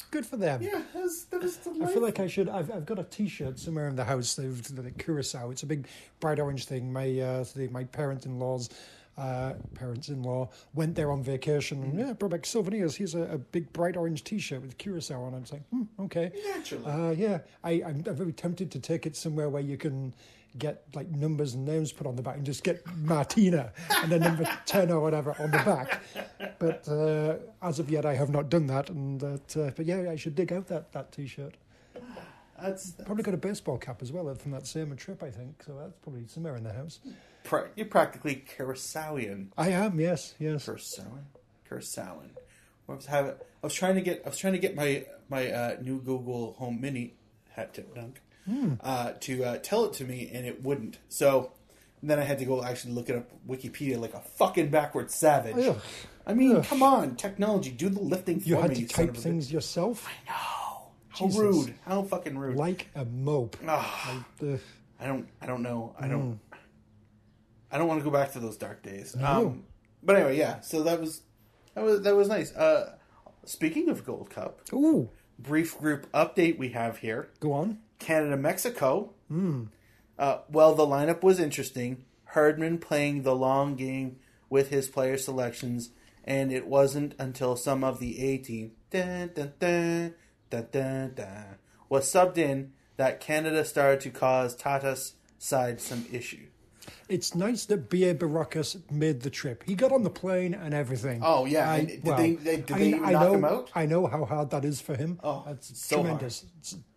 [0.10, 0.62] good for them.
[0.62, 2.48] Yeah, that was, that was I feel like I should.
[2.48, 4.34] I've, I've got a T-shirt somewhere in the house.
[4.34, 5.50] They've the Curacao.
[5.50, 5.86] It's a big
[6.18, 6.90] bright orange thing.
[6.90, 8.70] My uh, the, my parent-in-law's
[9.18, 11.82] uh, parents-in-law went there on vacation.
[11.82, 12.96] And, yeah, brought back souvenirs.
[12.96, 15.34] Here's a, a big bright orange T-shirt with Curacao on.
[15.34, 15.36] it.
[15.36, 16.32] I was like, hmm, okay.
[16.48, 16.84] Naturally.
[16.86, 20.14] Uh, yeah, I, I'm, I'm very tempted to take it somewhere where you can
[20.58, 23.72] get like numbers and names put on the back and just get Martina
[24.02, 26.02] and then number 10 or whatever on the back.
[26.58, 28.90] But uh, as of yet, I have not done that.
[28.90, 31.54] And that, uh, but yeah, I should dig out that, that T-shirt.
[32.60, 35.62] That's, Probably got a baseball cap as well from that same trip, I think.
[35.66, 37.00] So that's probably somewhere in the house.
[37.44, 39.48] Pra- you're practically Curaçaoian.
[39.58, 40.66] I am, yes, yes.
[40.66, 41.22] Curaçaoan,
[41.70, 42.30] Curaçaoan.
[42.88, 43.32] I was having.
[43.32, 44.22] I was trying to get.
[44.24, 47.14] I was trying to get my my uh, new Google Home Mini
[47.50, 48.20] hat tip dunk
[48.80, 50.98] uh, to uh, tell it to me, and it wouldn't.
[51.08, 51.52] So
[52.02, 55.56] then I had to go actually look it up Wikipedia like a fucking backward savage.
[55.56, 55.80] Ugh.
[56.26, 56.64] I mean, Ugh.
[56.64, 58.74] come on, technology, do the lifting for You had me.
[58.76, 59.22] to you type of a bitch.
[59.22, 60.32] things yourself No,
[61.08, 61.40] how Jesus.
[61.40, 61.74] rude!
[61.86, 62.56] How fucking rude!
[62.56, 63.56] like a mope.
[63.66, 64.60] Ugh.
[65.00, 65.26] I don't.
[65.40, 65.94] I don't know.
[65.98, 66.38] I don't.
[67.72, 69.16] I don't want to go back to those dark days.
[69.16, 69.26] No.
[69.26, 69.64] Um,
[70.02, 70.60] but anyway, yeah.
[70.60, 71.22] So that was
[71.74, 72.54] that was that was nice.
[72.54, 72.96] Uh,
[73.44, 75.08] speaking of Gold Cup, Ooh,
[75.38, 77.78] brief group update we have here: go on.
[77.98, 79.14] Canada Mexico.
[80.18, 82.04] Uh, well, the lineup was interesting.
[82.26, 84.16] Herdman playing the long game
[84.50, 85.90] with his player selections,
[86.24, 90.14] and it wasn't until some of the A team dun, dun, dun,
[90.50, 91.56] dun, dun, dun,
[91.88, 96.46] was subbed in that Canada started to cause Tata's side some issue.
[97.08, 98.14] It's nice that B.A.
[98.14, 99.62] Baracus made the trip.
[99.66, 101.20] He got on the plane and everything.
[101.22, 101.70] Oh, yeah.
[101.70, 103.70] I, And did they- they- did they knock know, him out?
[103.74, 105.20] I know how hard that is for him.
[105.22, 106.44] Oh, That's so tremendous.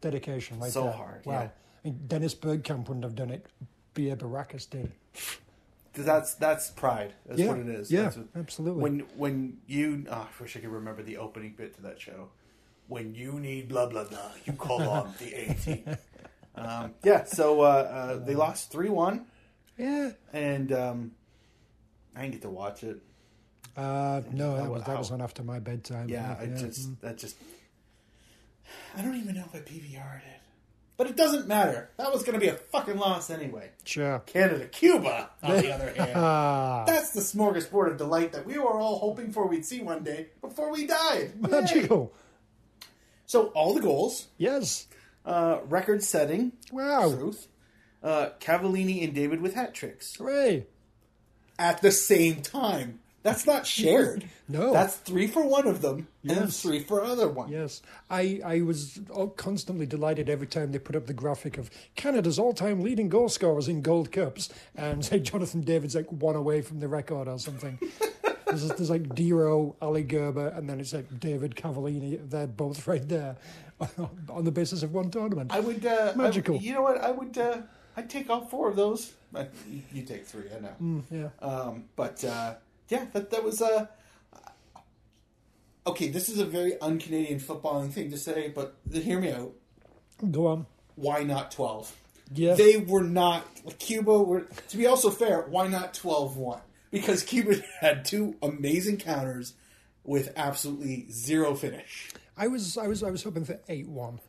[0.02, 0.92] Dedication right So there.
[0.94, 1.34] hard, Wow.
[1.34, 1.50] yeah.
[1.84, 3.46] I mean, Dennis Bergkamp wouldn't have done it.
[3.94, 4.16] B.A.
[4.16, 4.92] Baracus did.
[5.94, 7.14] that's that's pride.
[7.26, 7.90] That's Yeah, what it is.
[7.92, 8.82] yeah, what- absolutely.
[8.84, 12.30] When when you, oh, I wish I could remember the opening bit to that show.
[12.88, 15.86] When you need blah blah blah, you call on the A team.
[16.58, 19.26] Um, yeah, so uh, uh, they lost three one,
[19.78, 20.12] Yeah.
[20.34, 21.12] and um,
[22.16, 23.02] I didn't get to watch it.
[23.76, 26.08] Uh, no, that was, that was on after my bedtime.
[26.10, 26.56] Yeah, I yeah.
[26.56, 27.36] just that just
[28.98, 30.42] I don't even know if I PVR'd it,
[30.96, 31.90] but it doesn't matter.
[31.98, 33.72] That was going to be a fucking loss anyway.
[33.84, 34.20] Sure.
[34.26, 36.88] Canada, Cuba, on the other hand.
[36.88, 40.28] That's the smorgasbord of delight that we were all hoping for we'd see one day
[40.42, 41.34] before we died.
[41.44, 41.50] Yay.
[41.50, 42.14] magical.
[43.26, 44.88] So all the goals, Yes.
[45.26, 47.12] uh, record setting, Wow.
[47.12, 47.48] truth,
[48.06, 50.66] uh, Cavallini and David with hat tricks Hooray.
[51.60, 53.00] at the same time.
[53.24, 54.26] That's not shared.
[54.48, 54.72] No.
[54.72, 56.62] that's three for one of them, and Yes.
[56.62, 57.50] three for other one.
[57.52, 59.00] Yes, I, I was
[59.36, 63.68] constantly delighted every time they put up the graphic of Canada's all-time leading goal scorers
[63.68, 67.80] in Gold Cups, and say Jonathan David's like one away from the record or something.
[68.46, 72.20] there's, there's like Dero, Ali Gerba, and then it's like David Cavallini.
[72.30, 73.38] They're both right there
[74.30, 75.52] on the basis of one tournament.
[75.52, 76.54] I would uh, I Magical.
[76.56, 77.02] would- you know what?
[77.02, 77.36] I would.
[77.36, 77.62] Uh,
[77.98, 79.14] I'd take all four of those.
[79.34, 79.46] Uh,
[79.92, 80.46] you, take three.
[80.56, 80.76] I know.
[80.82, 81.48] Mm, yeah.
[81.48, 82.56] Um, but uh,
[82.90, 83.88] yeah, that that was Uh,
[85.88, 89.54] okay, this is a very un-Canadian footballing thing to say, but hear me out.
[90.32, 90.66] Go on.
[90.96, 91.96] Why not twelve?
[92.34, 92.56] Yeah.
[92.56, 93.46] They were not
[93.80, 94.22] Cuba.
[94.24, 95.42] Were to be also fair.
[95.42, 96.60] Why not 12-1?
[96.92, 99.54] Because Cuba had two amazing counters
[100.04, 102.10] with absolutely zero finish.
[102.38, 104.20] I was I was I was hoping for eight one.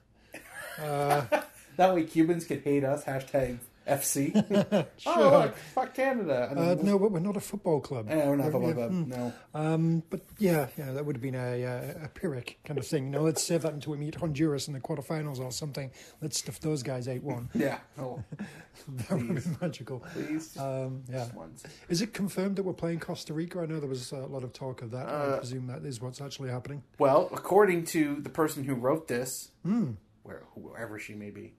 [1.76, 3.04] That way, Cubans could hate us.
[3.04, 4.32] Hashtag FC.
[4.98, 5.12] Sure.
[5.16, 6.48] Oh, look, fuck Canada.
[6.50, 8.06] And Uh, then- no, but we're not a football club.
[8.10, 8.74] Eh, we're not a football yeah.
[8.74, 8.92] club.
[8.92, 9.32] No.
[9.54, 13.04] Um, but yeah, yeah, that would have been a, a, a Pyrrhic kind of thing.
[13.04, 15.92] You know, let's save that until we meet Honduras in the quarterfinals or something.
[16.20, 17.50] Let's stuff those guys 8 1.
[17.54, 17.78] Yeah.
[17.96, 18.24] Oh,
[18.88, 20.00] that would be magical.
[20.12, 20.54] please.
[20.54, 21.28] Just Um, yeah.
[21.36, 21.62] once.
[21.88, 23.60] Is it confirmed that we're playing Costa Rica?
[23.60, 25.06] I know there was a lot of talk of that.
[25.08, 26.82] I Uh, presume that is what's actually happening.
[26.98, 29.92] Well, according to the person who wrote this, Hmm.
[30.24, 31.54] where whoever she may be,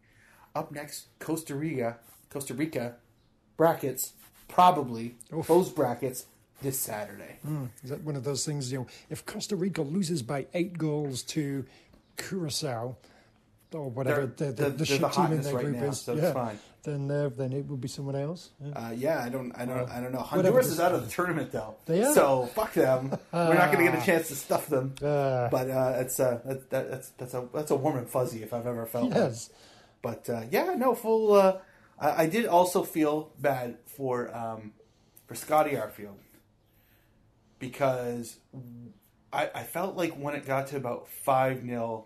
[0.57, 1.97] up next, Costa Rica,
[2.29, 2.95] Costa Rica,
[3.55, 4.13] brackets,
[4.47, 5.45] probably Oof.
[5.45, 6.25] close brackets
[6.61, 7.37] this Saturday.
[7.83, 11.21] Is that one of those things, you know, if Costa Rica loses by eight goals
[11.23, 11.65] to
[12.17, 12.95] Curacao,
[13.73, 15.99] or whatever They're- the, the, the shit the team in their right group now, is,
[16.01, 16.57] so yeah, fine.
[16.83, 18.51] then uh, then it would be someone else.
[18.63, 18.71] Yeah.
[18.71, 20.19] Uh, yeah, I don't, I don't, I don't know.
[20.21, 22.13] Honduras is out of the tournament though, They are?
[22.13, 23.11] so fuck them.
[23.33, 24.95] We're not going to get a chance to stuff them.
[25.03, 25.49] Ah.
[25.51, 28.53] but uh, it's uh, that, that, that's that's a that's a warm and fuzzy if
[28.53, 29.11] I've ever felt.
[29.11, 29.31] one.
[30.01, 31.33] But uh, yeah, no full.
[31.33, 31.57] Uh,
[31.99, 34.73] I, I did also feel bad for um,
[35.25, 36.17] for Scotty Arfield
[37.59, 38.37] because
[39.33, 42.05] I, I felt like when it got to about five 0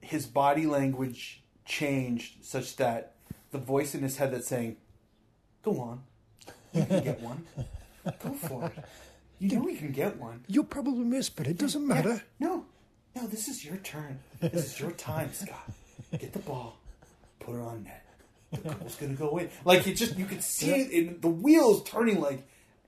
[0.00, 3.14] his body language changed such that
[3.52, 4.76] the voice in his head that's saying,
[5.62, 6.02] "Go on,
[6.72, 7.46] you can get one.
[8.22, 8.84] Go for it.
[9.38, 12.22] You know you can get one." You'll probably miss, but it doesn't matter.
[12.38, 12.66] No,
[13.16, 14.18] no, this is your turn.
[14.40, 15.70] This is your time, Scott.
[16.18, 16.78] Get the ball,
[17.40, 18.04] put it on net.
[18.52, 19.50] The goal's gonna go in.
[19.64, 22.20] Like it just you could see it in the wheels turning.
[22.20, 22.46] Like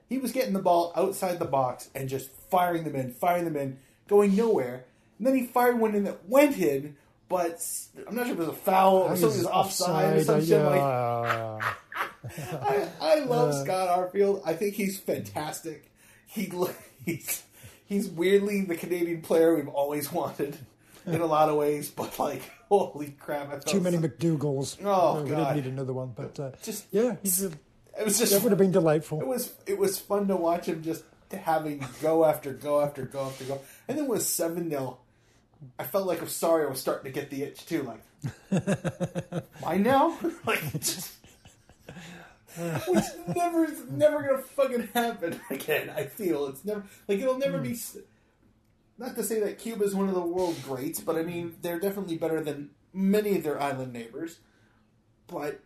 [0.09, 3.57] he was getting the ball outside the box and just firing them in, firing them
[3.57, 4.85] in, going nowhere.
[5.19, 6.97] And then he fired one in that went in,
[7.29, 7.65] but
[8.07, 10.45] I'm not sure if it was a foul or something was offside or some uh,
[10.45, 10.63] shit.
[10.63, 11.65] Like.
[12.63, 14.43] I, I love Scott Arfield.
[14.45, 15.91] I think he's fantastic.
[16.27, 16.53] He
[17.05, 17.43] he's
[17.87, 20.59] he's weirdly the Canadian player we've always wanted
[21.07, 23.65] in a lot of ways, but like holy crap!
[23.65, 24.79] Too many McDougalls.
[24.85, 25.37] Oh, Uh, we God.
[25.55, 27.49] didn't need another one, but uh, Just- yeah, he's a,
[27.99, 29.21] It was just that would have been delightful.
[29.21, 33.25] it was it was fun to watch him just having go after go after go
[33.27, 34.99] after go, and then with seven 0
[35.79, 37.83] I felt like I'm sorry I was starting to get the itch too.
[37.83, 38.03] Like,
[39.61, 40.19] why now?
[40.47, 41.13] like, just,
[42.89, 45.91] which never is never gonna fucking happen again.
[45.97, 47.77] I feel it's never like it'll never be.
[48.99, 51.79] Not to say that Cuba is one of the world greats, but I mean they're
[51.81, 54.39] definitely better than many of their island neighbors.
[55.27, 55.61] But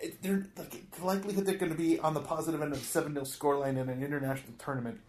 [0.00, 3.12] it, they're like the likelihood they're going to be on the positive end of seven
[3.14, 5.00] 0 scoreline in an international tournament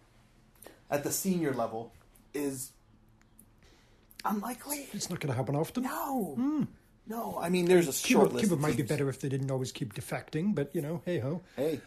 [0.90, 1.92] at the senior level
[2.34, 2.72] is
[4.24, 4.88] unlikely.
[4.92, 5.84] It's not going to happen often.
[5.84, 6.66] No,
[7.06, 7.38] no.
[7.40, 8.46] I mean, there's a Cuba, short list.
[8.48, 11.42] Cuba might be better if they didn't always keep defecting, but you know, hey ho.
[11.56, 11.80] Hey.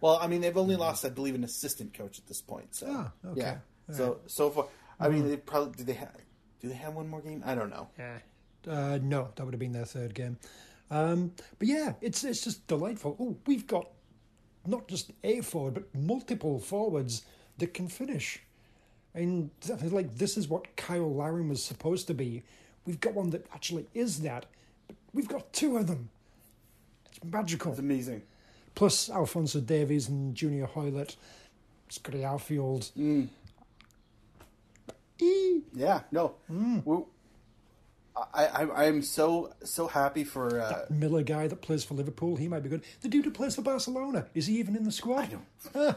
[0.00, 2.74] Well, I mean, they've only lost, I believe, an assistant coach at this point.
[2.74, 3.40] So Ah, okay.
[3.40, 3.56] yeah.
[3.90, 4.66] So so far,
[4.98, 6.16] I mean, they probably do they have
[6.60, 7.42] do they have one more game?
[7.44, 7.88] I don't know.
[7.98, 8.18] Yeah.
[8.66, 10.38] Uh, no, that would have been their third game.
[10.90, 13.16] Um, but yeah, it's it's just delightful.
[13.20, 13.88] Oh, we've got
[14.66, 17.22] not just a forward, but multiple forwards
[17.58, 18.40] that can finish.
[19.14, 19.50] And
[19.90, 22.42] like this is what Cyle Larin was supposed to be.
[22.86, 24.46] We've got one that actually is that.
[24.86, 26.10] But we've got two of them.
[27.06, 27.72] It's magical.
[27.72, 28.22] It's amazing.
[28.74, 31.16] Plus Alfonso Davies and Junior Hoilett,
[31.88, 32.90] Scotty Arfield.
[32.92, 33.28] Mm.
[35.74, 36.00] Yeah.
[36.10, 36.34] No.
[36.84, 37.08] Well,
[38.16, 40.60] I, I I'm so so happy for.
[40.60, 42.84] Uh, Millar guy that plays for Liverpool, he might be good.
[43.00, 45.36] The dude who plays for Barcelona, is he even in the squad?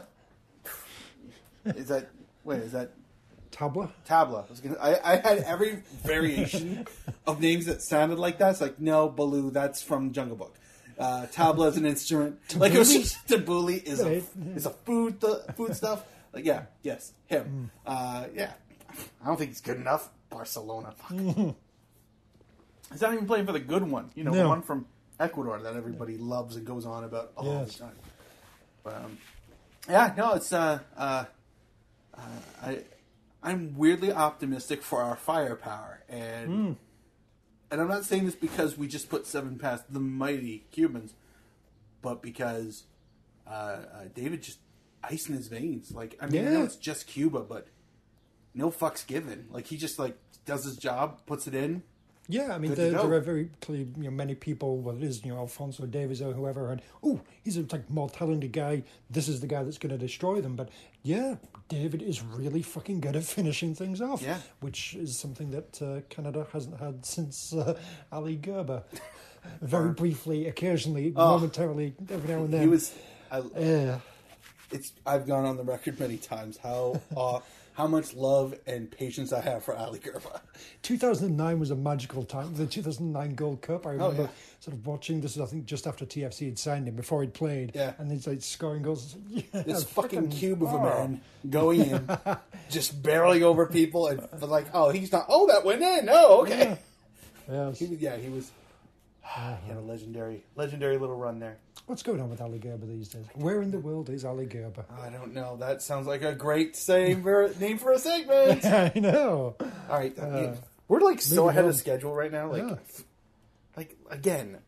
[1.64, 2.08] Is that
[2.44, 2.60] wait?
[2.60, 2.92] Is that
[3.50, 3.90] Tabla.
[4.08, 4.46] Tabla.
[4.46, 6.86] I, was gonna, I, I had every variation
[7.26, 8.52] of names that sounded like that.
[8.52, 10.54] It's like, no, Baloo, that's from Jungle Book.
[10.98, 12.38] Uh, tabla is an instrument.
[12.56, 14.22] Like it was just tabbouleh is a
[14.56, 16.04] is a food th- food stuff.
[16.32, 17.70] Like yeah, yes, him.
[17.86, 18.52] Uh, yeah,
[19.22, 20.10] I don't think he's good enough.
[20.30, 20.92] Barcelona.
[20.96, 21.10] Fuck.
[22.92, 24.10] he's not even playing for the good one.
[24.14, 24.48] You know, the No.
[24.48, 24.86] one from
[25.20, 27.74] Ecuador that everybody loves and goes on about all Yes.
[27.76, 27.96] the time.
[28.84, 29.18] But um,
[29.88, 31.24] yeah, no, it's uh, uh,
[32.14, 32.20] uh,
[32.62, 32.84] I
[33.42, 36.76] I'm weirdly optimistic for our firepower, and
[37.70, 41.14] and I'm not saying this because we just put seven past the mighty Cubans,
[42.02, 42.84] but because
[43.46, 44.58] uh, uh, David just
[45.04, 45.92] ice in his veins.
[45.92, 46.64] Like I mean, I know Yeah.
[46.64, 47.66] it's just Cuba, but
[48.54, 49.46] no fucks given.
[49.50, 51.82] Like he just like does his job, puts it in.
[52.30, 55.24] Yeah, I mean, there, there are very clearly you know, many people, whether it is
[55.24, 58.82] you know Alfonso Davies or whoever, and oh, he's a like more talented guy.
[59.08, 60.54] This is the guy that's going to destroy them.
[60.54, 60.68] But
[61.02, 61.36] yeah,
[61.70, 64.20] David is really fucking good at finishing things off.
[64.20, 64.40] Yeah.
[64.60, 67.78] which is something that uh, Canada hasn't had since uh,
[68.12, 68.82] Ali Gerba.
[69.62, 72.60] Very briefly, occasionally, momentarily, every now and then.
[72.60, 72.92] He was.
[73.30, 74.00] I, Yeah.
[74.70, 77.38] it's I've gone on the record many times how uh,
[77.78, 80.40] how much love and patience I have for Ali Gerba.
[80.82, 82.52] 2009 was a magical time.
[82.54, 83.86] The 2009 Gold Cup.
[83.86, 84.28] I oh, remember Oh, yeah.
[84.58, 85.38] sort of watching this.
[85.38, 87.70] I think just after TFC had signed him, before he'd played.
[87.76, 87.92] Yeah.
[87.98, 89.16] and he's like scoring goals.
[89.28, 90.82] Yeah, This fucking cube of a oh.
[90.82, 92.10] man going in,
[92.68, 95.26] just barreling over people, and like, oh, he's not.
[95.28, 96.06] Oh, that went in.
[96.06, 96.78] No, okay.
[97.48, 97.78] Yes.
[97.78, 98.50] He yeah, he was.
[99.62, 101.58] He had a legendary, legendary little run there.
[101.86, 103.24] What's going on with Ali Gerba these days?
[103.34, 104.84] Where in the world is Ali Gerba?
[105.02, 105.56] I don't know.
[105.56, 108.64] That sounds like a great same ver- name for a segment.
[108.66, 109.56] I know.
[109.88, 110.14] All right,
[110.88, 111.70] we're like so ahead on.
[111.70, 112.50] of schedule right now.
[112.50, 112.76] Like, Yeah.
[113.76, 114.58] like again,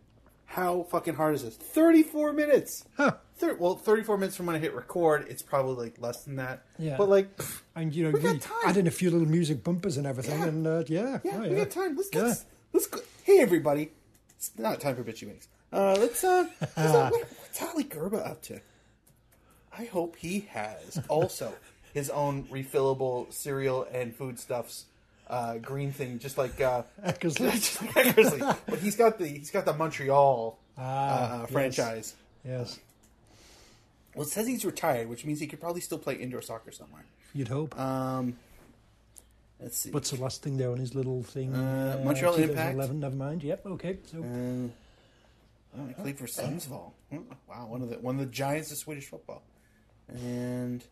[0.46, 1.56] How fucking hard is this?
[1.56, 2.84] 34 minutes.
[2.96, 3.12] Huh.
[3.36, 5.26] Thir- well, 34 minutes from when I hit record.
[5.28, 6.64] It's probably like less than that.
[6.78, 6.96] Yeah.
[6.96, 7.28] But like,
[7.76, 8.56] And you know, We got we time.
[8.66, 10.46] add in a few little music bumpers and everything, Yeah.
[10.46, 11.96] and uh, yeah, yeah, oh, we got time.
[11.96, 12.22] Let's Yeah.
[12.22, 13.00] let's, let's go.
[13.24, 13.92] Hey everybody,
[14.40, 15.48] it's not time for bitchy makes.
[15.72, 18.58] Uh, let's uh, let's, uh what, what's Ali Gerba up to?
[19.76, 21.52] I hope he has also
[21.94, 24.86] his own refillable cereal and foodstuffs
[25.28, 27.52] uh, green thing, just like uh, Eckersley.
[27.52, 28.56] just like Eckersley.
[28.66, 31.50] But he's got the he's got the Montreal Ah, uh, yes.
[31.52, 32.14] franchise.
[32.44, 32.78] Yes,
[34.14, 37.04] Well, it says he's retired, which means he could probably still play indoor soccer somewhere.
[37.34, 37.78] you'd hope.
[37.78, 38.38] Um,
[39.62, 39.90] let's see.
[39.90, 41.54] What's the last thing there on his little thing?
[41.54, 42.72] Uh, Montreal Impact.
[42.76, 43.42] 2011, Never mind.
[43.42, 43.66] Yep.
[43.66, 43.98] Okay.
[44.06, 46.92] So Uh, oh, played for Sundsvall.
[47.12, 49.42] Oh, Wow, one of the one of the giants of Swedish football.
[50.08, 50.82] And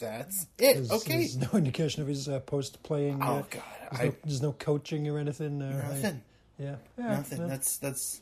[0.00, 0.74] that's it.
[0.74, 1.18] there's, okay.
[1.18, 3.20] there's no indication of his uh, post-playing.
[3.22, 5.60] Oh uh, God, There's, I no, there's no coaching or anything.
[5.60, 6.22] Uh, nothing,
[6.58, 6.76] Yeah.
[6.98, 7.40] yeah nothing.
[7.40, 7.46] yeah.
[7.48, 8.20] That's that's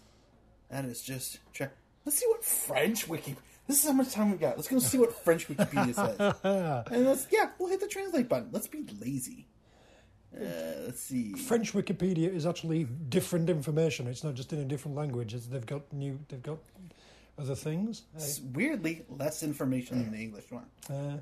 [0.71, 1.39] that is just.
[1.53, 1.71] Tra-
[2.07, 3.37] Let's see what French wiki.
[3.67, 4.57] This is how much time we got.
[4.57, 6.35] Let's go see what French Wikipedia says.
[6.91, 8.49] and let's yeah, we'll hit the translate button.
[8.51, 9.47] Let's be lazy.
[10.35, 10.45] Uh,
[10.87, 11.33] let's see.
[11.35, 14.07] French Wikipedia is actually different information.
[14.07, 15.35] It's not just in a different language.
[15.35, 16.18] It's, they've got new.
[16.28, 16.59] They've got
[17.39, 18.03] other things.
[18.14, 20.66] It's weirdly less information than the English one.
[20.89, 21.18] Uh,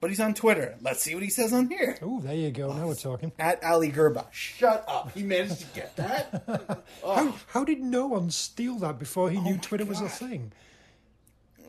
[0.00, 0.76] But he's on Twitter.
[0.82, 1.96] Let's see what he says on here.
[2.02, 2.72] oh, there you go.
[2.72, 3.32] Now we're talking.
[3.38, 4.26] At Ali Gerba.
[4.32, 5.12] Shut up.
[5.12, 6.84] He managed to get that.
[7.04, 10.08] How, how did no one steal that before he knew Oh my Twitter was a
[10.08, 10.52] thing?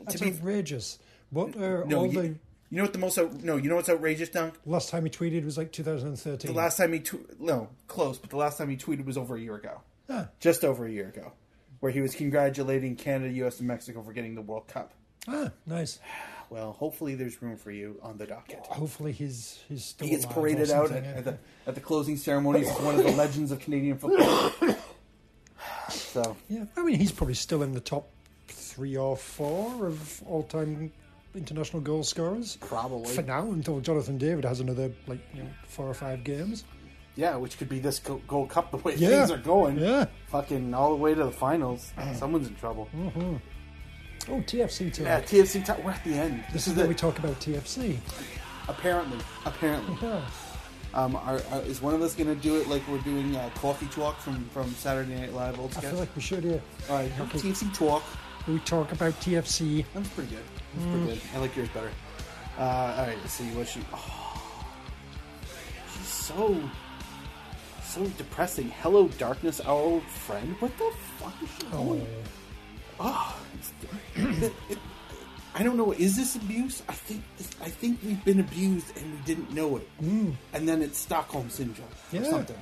[0.06, 1.00] That's be- outrageous.
[1.30, 2.36] What are No, all you, the
[2.74, 4.56] you know what the most out, no, you know what's outrageous, Dunk?
[4.66, 6.52] last time he tweeted was like 2013?
[6.52, 9.36] The last time he tw- no close, but the last time he tweeted was over
[9.36, 11.34] a year ago, Ah, just over a year ago,
[11.82, 14.92] where he was congratulating Canada, U.S., and Mexico for getting the World Cup.
[15.28, 16.00] ah, nice.
[16.50, 18.60] Well, hopefully there's room for you on the docket.
[18.66, 22.70] Hopefully he's he's still He gets paraded out at, at the at the closing ceremonies
[22.70, 24.52] as one of the legends of Canadian football.
[25.90, 28.08] So Yeah, I mean he's probably still in the top
[28.48, 30.92] three or four of all-time
[31.36, 35.88] international goal scorers probably, for now until Jonathan David has another like you know four
[35.88, 36.64] or five games.
[37.16, 39.10] yeah, which could be this Go- Gold Cup the way Yeah.
[39.10, 39.78] things are going.
[39.80, 40.06] Yeah.
[40.28, 41.92] fucking all the way to the finals.
[42.16, 42.88] Someone's in trouble.
[44.30, 45.04] Oh, TFC too.
[45.04, 45.66] Yeah, TFC.
[45.66, 46.44] T- we're at the end.
[46.54, 47.98] This is where we talk about TFC.
[48.70, 49.18] apparently.
[49.46, 50.22] Apparently, Yeah.
[50.94, 53.50] um, are, are, is one of us going to do it like we're doing uh,
[53.56, 56.44] coffee talk from from Saturday Night Live old I feel like we should.
[56.46, 56.58] Yeah.
[56.90, 57.40] all right, okay.
[57.40, 58.04] TFC talk.
[58.48, 59.86] We talk about TFC.
[59.94, 60.44] That's pretty good.
[60.76, 61.22] That's pretty good.
[61.34, 61.92] I like yours better.
[62.58, 63.80] Uh, all right, let's see what she.
[63.94, 64.66] Oh,
[65.96, 66.60] she's so
[67.84, 68.70] so depressing.
[68.82, 70.56] Hello, darkness, our old friend.
[70.60, 72.08] What the fuck is she doing?
[73.00, 73.40] Oh,
[74.18, 74.52] it's-
[75.56, 75.92] I don't know.
[75.92, 76.82] Is this abuse?
[76.90, 79.88] I think this, I think we've been abused and we didn't know it.
[80.02, 80.34] Mm.
[80.54, 82.24] And then it's Stockholm syndrome or Yeah.
[82.30, 82.58] something.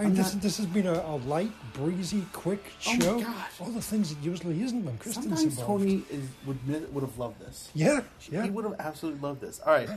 [0.00, 3.20] I mean, this, not- this has been a, a light, breezy, quick Oh my show.
[3.20, 3.46] God.
[3.60, 5.82] All the things it usually isn't when Kristin's Sometimes involved.
[5.82, 7.70] Tony is, would would have loved this.
[7.74, 8.44] Yeah, yeah.
[8.44, 9.60] He would have absolutely loved this.
[9.60, 9.88] All right.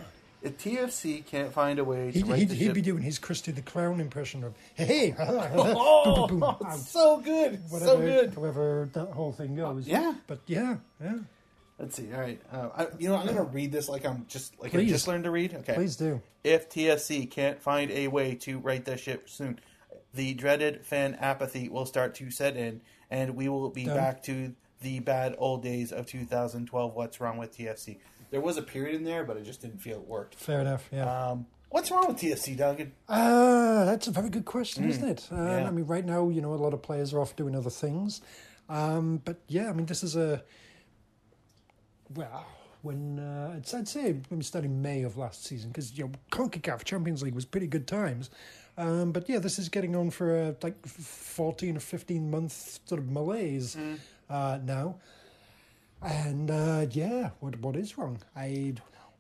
[0.41, 3.62] If TFC can't find a way to He'd, he'd, he'd be doing his Krusty the
[3.62, 6.78] Clown impression of hey, oh, boom, boom, boom.
[6.78, 8.34] so good, whatever, so good.
[8.34, 9.88] however that whole thing goes.
[9.88, 10.14] yeah.
[10.28, 11.16] but yeah, yeah.
[11.80, 12.14] Let's see.
[12.14, 12.39] All right.
[12.51, 15.24] Uh, I, you know, I'm to read this like I'm just like I just learned
[15.24, 15.54] to read.
[15.56, 15.74] Okay.
[15.74, 16.22] Please do.
[16.43, 19.60] If TFC can't find a way to right the ship soon,
[20.14, 23.97] the dreaded fan apathy will start to set in, and we will be Done.
[23.97, 26.93] back to the bad old days of 2012.
[26.93, 27.97] What's wrong with TFC?
[28.30, 30.36] There was a period in there, but I just didn't feel it worked.
[30.36, 30.89] Fair enough.
[30.91, 31.30] Yeah.
[31.30, 32.91] Um, what's wrong with TFC, Duncan?
[33.07, 35.28] Uh, that's a very good question, isn't it?
[35.32, 35.68] Uh, yeah.
[35.68, 38.22] I mean, right now, you know, a lot of players are off doing other things.
[38.70, 40.43] Um, but yeah, I mean, this is a.
[42.14, 42.45] Well,
[42.82, 43.20] when.
[43.20, 46.84] Uh, I'd, I'd say when we started May of last season, because, you know, CONCACAF
[46.84, 48.30] Champions League was pretty good times.
[48.78, 53.00] Um, but yeah, this is getting on for a, like 14 or 15 month sort
[53.00, 53.78] of malaise
[54.30, 54.96] uh, now.
[56.02, 58.20] And uh, yeah, what what is wrong?
[58.36, 58.74] I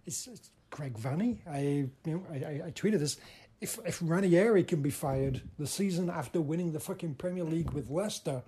[0.05, 1.37] it's, it's Greg Vanney.
[1.49, 3.17] I you know I, I, I tweeted this.
[3.61, 7.89] If if Ranieri can be fired the season after winning the fucking Premier League with
[7.89, 8.43] Leicester,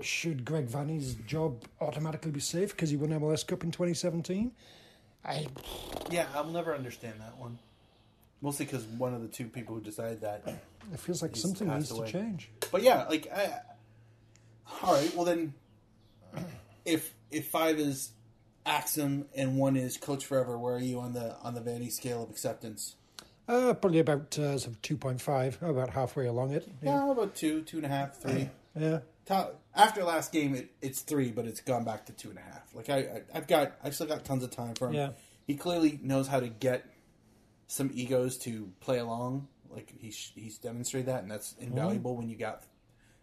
[0.00, 4.52] should Greg Vanney's job automatically be safe because he won MLS Cup in 2017?
[5.24, 5.46] I
[6.10, 7.58] Yeah, I'll never understand that one.
[8.42, 10.42] Mostly because one of the two people who decided that.
[10.92, 12.06] it feels like He's something passed needs away.
[12.06, 12.50] to change.
[12.72, 13.60] But yeah, like, I,
[14.82, 15.14] all right.
[15.14, 15.52] Well, then,
[16.84, 18.10] if if five is
[18.64, 22.22] Axum and one is Coach Forever, where are you on the on the Vanney scale
[22.22, 22.96] of acceptance?
[23.48, 26.68] Uh, probably about uh, sort of 2.5, about halfway along it.
[26.80, 28.48] Yeah, about two, two and a half, three.
[28.78, 29.00] Yeah.
[29.26, 32.42] Top, after last game, it, it's three, but it's gone back to two and a
[32.42, 32.72] half.
[32.74, 34.94] Like I, I, I've got, I've still got tons of time for him.
[34.94, 35.08] Yeah.
[35.48, 36.84] He clearly knows how to get
[37.70, 39.46] some egos to play along.
[39.70, 42.64] Like he's he's demonstrated that, and that's invaluable when you got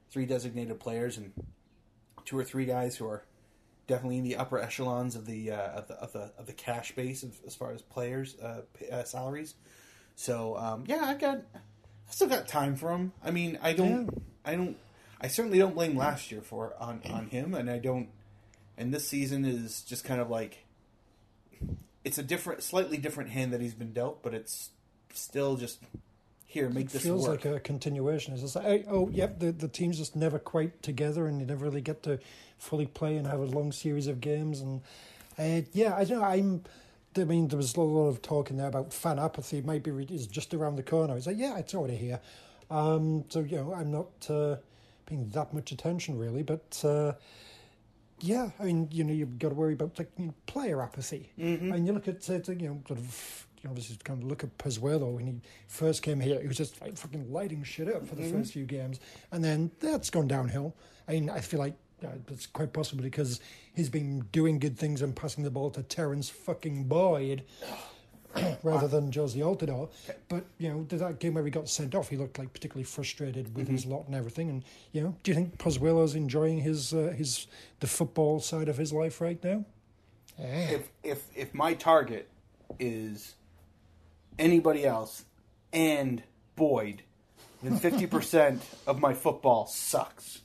[0.09, 1.33] three designated players and
[2.23, 3.25] two or three guys who are
[3.87, 6.95] definitely in the upper echelons of the uh, of the of the of the cash
[6.95, 9.55] base of, as far as players uh, uh, salaries.
[10.15, 13.11] So um, yeah, I got I still got time for him.
[13.21, 14.09] I mean, I don't
[14.45, 14.77] I don't
[15.19, 18.07] I certainly don't blame last year for on on him, and I don't.
[18.77, 20.63] And this season is just kind of like
[22.07, 24.69] it's a different, slightly different hand that he's been dealt, but it's
[25.13, 25.79] still just
[26.45, 26.69] here.
[26.69, 27.43] Make this feels work.
[27.43, 28.31] like a continuation.
[28.33, 31.65] It's just like, oh, yep, the, the team's just never quite together and you never
[31.65, 32.17] really get to
[32.57, 34.61] fully play and have a long series of games.
[34.61, 34.81] And
[35.37, 36.23] uh, yeah, I know.
[36.23, 36.63] I'm.
[37.17, 39.61] I mean, there was a lot of talk in there about fan apathy.
[39.61, 41.17] Might be is just around the corner.
[41.17, 42.21] It's like, yeah, it's already here.
[42.71, 44.57] Um, so you know, I'm not uh,
[45.07, 46.81] paying that much attention really, but.
[46.85, 47.13] Uh,
[48.19, 51.31] yeah, I mean, you know, you've got to worry about like you know, player apathy,
[51.39, 51.71] Mm-hmm.
[51.71, 54.43] and you look at uh, you know, sort of, you know, obviously kind of look
[54.43, 55.33] at Pozuelo when he
[55.67, 58.37] first came here, he was just like fucking lighting shit up for the Mm-hmm.
[58.39, 58.99] first few games,
[59.31, 60.75] and then that's gone downhill.
[61.07, 63.39] I mean, I feel like uh, that's quite possibly because
[63.73, 67.43] he's been doing good things and passing the ball to Terence fucking Boyd.
[68.63, 69.89] rather than Jozy Altidore.
[70.29, 73.55] But, you know, that game where he got sent off, he looked like particularly frustrated
[73.55, 74.49] with his lot and everything.
[74.49, 77.47] And, you know, do you think Pozuelo's enjoying his, uh, his,
[77.79, 79.65] the football side of his life right now?
[80.39, 80.73] Eh.
[80.73, 82.29] if if if my target
[82.79, 83.35] is
[84.37, 85.25] anybody else
[85.73, 86.21] and
[86.55, 87.03] Boyd,
[87.63, 90.41] then fifty percent of my football sucks.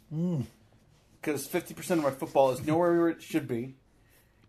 [1.21, 3.75] Because fifty percent of my football is nowhere where it should be.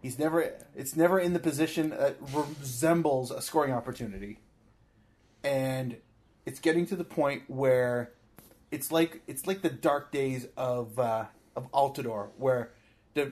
[0.03, 0.53] He's never.
[0.75, 4.37] It's never in the position that resembles a scoring opportunity,
[5.45, 5.95] and
[6.45, 8.11] it's getting to the point where
[8.69, 12.71] it's like it's like the dark days of uh, of Altidore, where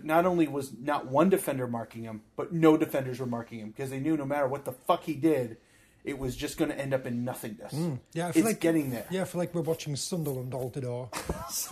[0.01, 3.89] not only was not one defender marking him, but no defenders were marking him because
[3.89, 5.57] they knew no matter what the fuck he did,
[6.03, 7.73] it was just going to end up in nothingness.
[8.13, 9.05] Yeah, I it's feel like getting there.
[9.11, 11.09] Yeah, I feel like we're watching Sunderland Altidore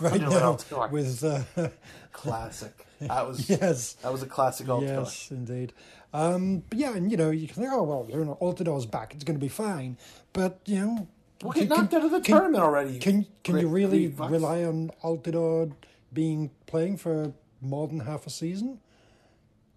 [0.00, 0.58] right now
[0.90, 1.42] with uh,
[2.12, 2.86] Classic.
[3.00, 5.04] That was yes, that was a classic Altidore.
[5.04, 5.72] yes, indeed.
[6.12, 9.14] Um, but yeah, and you know, you can think, oh well, you know, Altidore's back;
[9.14, 9.96] it's going to be fine.
[10.32, 11.08] But you know,
[11.42, 12.98] We'll can- knocked out of the can- tournament already.
[12.98, 15.72] Can can you really rely on Altidore
[16.12, 18.80] being playing for more than half a season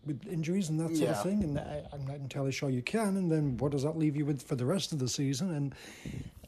[0.05, 1.11] with injuries and that sort Yeah.
[1.11, 1.43] of thing?
[1.43, 3.17] And I, I'm not entirely sure you can.
[3.17, 5.51] And then what does that leave you with for the rest of the season?
[5.53, 5.75] And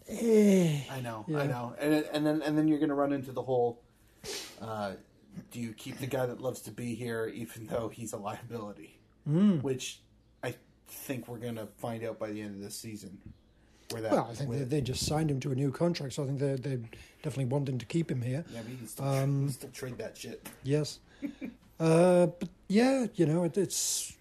[0.09, 1.39] eh, I know, Yeah.
[1.39, 3.81] I know, and and then and then you're going to run into the whole.
[4.61, 4.93] Uh,
[5.51, 8.97] do you keep the guy that loves to be here, even though he's a liability?
[9.27, 9.57] Hmm.
[9.59, 9.99] Which
[10.43, 10.55] I
[10.87, 13.17] think we're going to find out by the end of this season.
[13.91, 14.11] Where that?
[14.13, 16.39] well, I think they, they just signed him to a new contract, so I think
[16.39, 16.77] they they
[17.21, 18.43] definitely wanting to keep him here.
[18.51, 20.47] yeah, but you can still, Um, still trade that shit.
[20.63, 20.99] Yes.
[21.79, 24.13] uh, but yeah, you know, it, it's.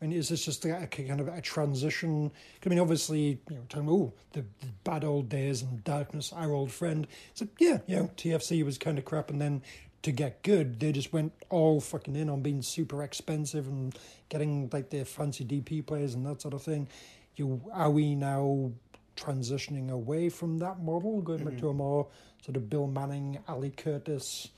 [0.00, 2.30] I mean, is this just a, a kind of a transition?
[2.64, 6.52] I mean, obviously, you know, talking, oh, the, the bad old days and darkness, our
[6.52, 7.06] old friend.
[7.32, 9.62] So yeah, you know, TFC was kind of crap, and then
[10.02, 14.68] to get good, they just went all fucking in on being super expensive and getting
[14.72, 16.88] like their fancy DP players and that sort of thing.
[17.36, 18.72] You are we now
[19.16, 22.06] transitioning away from that model, going back to a more
[22.44, 24.48] sort of Bill Manning, Ali Curtis,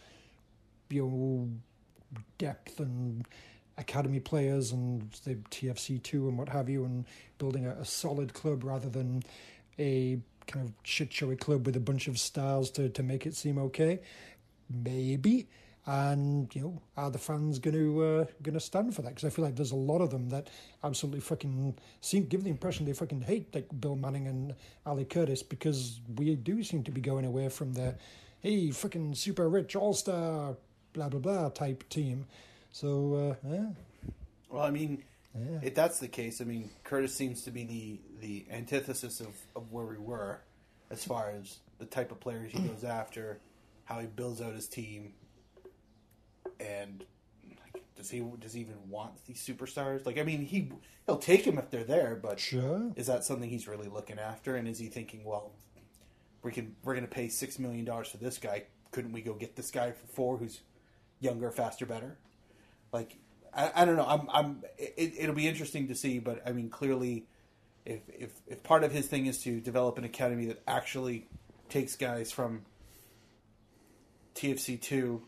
[0.91, 1.49] you know,
[2.39, 3.27] depth and
[3.77, 7.05] academy players and the TFC two and what have you, and
[7.39, 9.23] building a, a solid club rather than
[9.79, 13.35] a kind of shit showy club with a bunch of stars to, to make it
[13.35, 14.01] seem okay.
[14.69, 15.49] Maybe.
[15.87, 19.09] And you know, are the fans going to uh, going to stand for that?
[19.11, 20.51] Because I feel like there's a lot of them that
[20.85, 24.55] absolutely fucking seem give the impression they fucking hate like Bill Manning and
[24.85, 27.95] Ali Curtis because we do seem to be going away from the
[28.41, 30.57] hey fucking super rich all star
[30.99, 32.27] blah blah blah type team.
[32.73, 33.67] So uh, yeah,
[34.51, 35.61] Well, I mean, Yeah.
[35.63, 39.71] if that's the case, I mean, Curtis seems to be the the antithesis of, of
[39.73, 40.41] where we were,
[40.91, 43.39] as far as the type of players he goes after,
[43.85, 45.13] how he builds out his team,
[46.61, 47.05] and
[47.97, 50.05] does he does he even want these superstars?
[50.05, 50.73] Like, I mean, he
[51.07, 52.91] he'll take them if they're there, but sure.
[52.97, 54.57] is that something he's really looking after?
[54.57, 55.53] And is he thinking, well,
[56.43, 58.65] we can we're going to pay six million dollars for this guy?
[58.91, 60.61] Couldn't we go get this guy for four, who's
[61.21, 62.19] younger, faster, better?
[62.93, 63.17] Like,
[63.55, 64.07] I, I don't know.
[64.07, 64.63] I'm I'm.
[64.79, 67.27] It, it'll be interesting to see, but I mean, clearly,
[67.85, 71.27] if if if part of his thing is to develop an academy that actually
[71.69, 72.63] takes guys from
[74.35, 75.23] TFC two,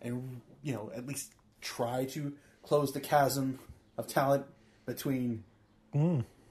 [0.00, 3.58] and you know at least try to close the chasm
[3.98, 4.44] of talent
[4.86, 5.42] between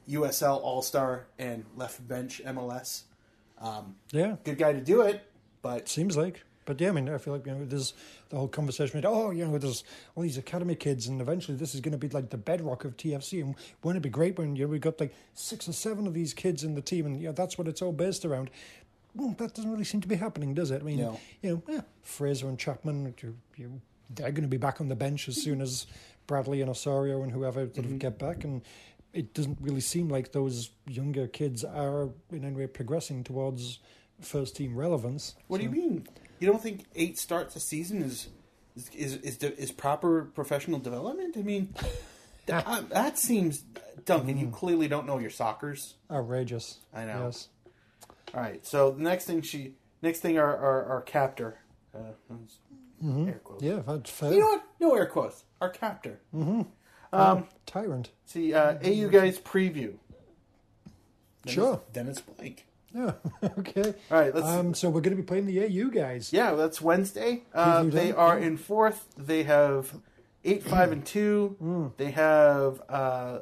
[0.10, 3.04] USL All Star and left bench MLS.
[3.60, 5.24] Um, Yeah, good guy to do it,
[5.62, 6.44] but seems like.
[6.66, 7.94] But yeah, I mean, I feel like you know, there's
[8.30, 9.84] the whole conversation with, oh, you know, there's
[10.16, 12.98] all these academy kids, and eventually this is going to be like the bedrock of
[12.98, 13.42] TFC.
[13.44, 16.14] And wouldn't it be great when you know, we got like six or seven of
[16.16, 18.50] these kids in the team, and you know, that's what it's all based around.
[19.18, 20.82] Mm, that doesn't really seem to be happening, does it?
[20.82, 21.20] I mean, No.
[21.42, 24.96] you know, yeah, Fraser and Chapman, you, you they're going to be back on the
[24.96, 25.88] bench as soon as
[26.28, 27.94] Bradley and Osorio and whoever sort Mm-hmm.
[27.94, 28.44] of get back.
[28.44, 28.62] And
[29.14, 33.80] it doesn't really seem like those younger kids are in any way progressing towards
[34.20, 35.36] first team relevance.
[35.48, 36.08] What do you mean?
[36.40, 38.28] You don't think eight starts a season is
[38.94, 41.36] is is is, proper professional development?
[41.38, 41.74] I mean,
[42.48, 43.64] that, uh, that seems
[44.06, 44.38] Duncan.
[44.38, 45.96] You clearly don't know your soccer's.
[46.12, 46.80] Outrageous.
[46.94, 47.26] I know.
[47.26, 47.48] Yes.
[48.34, 48.66] All right.
[48.66, 51.60] So the next thing she next thing our our, our captor.
[51.94, 52.00] Uh,
[53.28, 53.62] Air quotes.
[53.64, 54.34] Yeah, that's fair.
[54.34, 54.64] You know what?
[54.80, 55.44] No air quotes.
[55.62, 56.20] Our captor.
[57.14, 58.10] Um, Tyrant.
[58.26, 59.94] See, uh, AU guys preview.
[61.44, 61.82] Dennis- Sure.
[61.94, 62.66] Dennis Blake.
[62.96, 63.12] Yeah.
[63.60, 63.94] okay.
[64.10, 66.32] All right, let's- Um, so we're going to be playing the AU guys.
[66.32, 67.44] Yeah, that's Wednesday.
[67.54, 69.06] Uh, they are in fourth.
[69.18, 69.94] They have
[70.44, 71.56] eight, five, and two.
[71.60, 71.88] Hmm.
[71.98, 73.40] They have uh,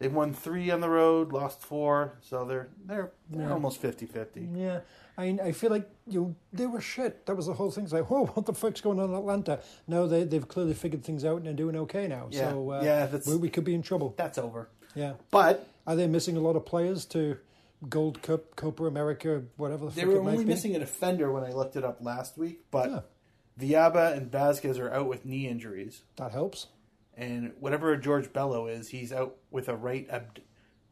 [0.00, 4.48] they won three on the road, lost four, so they're they're, they're almost 50-50.
[4.56, 4.80] Yeah,
[5.18, 7.26] I mean, I feel like you know, they were shit.
[7.26, 7.84] That was the whole thing.
[7.84, 9.60] It's like, oh, what the fuck's going on in Atlanta?
[9.86, 12.28] No, they they've clearly figured things out and they're doing okay now.
[12.30, 14.14] Yeah, So uh, yeah, we, we could be in trouble.
[14.16, 14.68] That's over.
[14.96, 17.36] Yeah, But are they missing a lot of players to
[17.88, 21.32] Gold Cup, Copa America, whatever the they fuck were it might only missing a defender
[21.32, 22.64] when I looked it up last week.
[22.70, 23.00] But Yeah.
[23.58, 26.66] Viaba and Vasquez are out with knee injuries, That helps.
[27.16, 30.40] and whatever George Bello is, he's out with a right abd-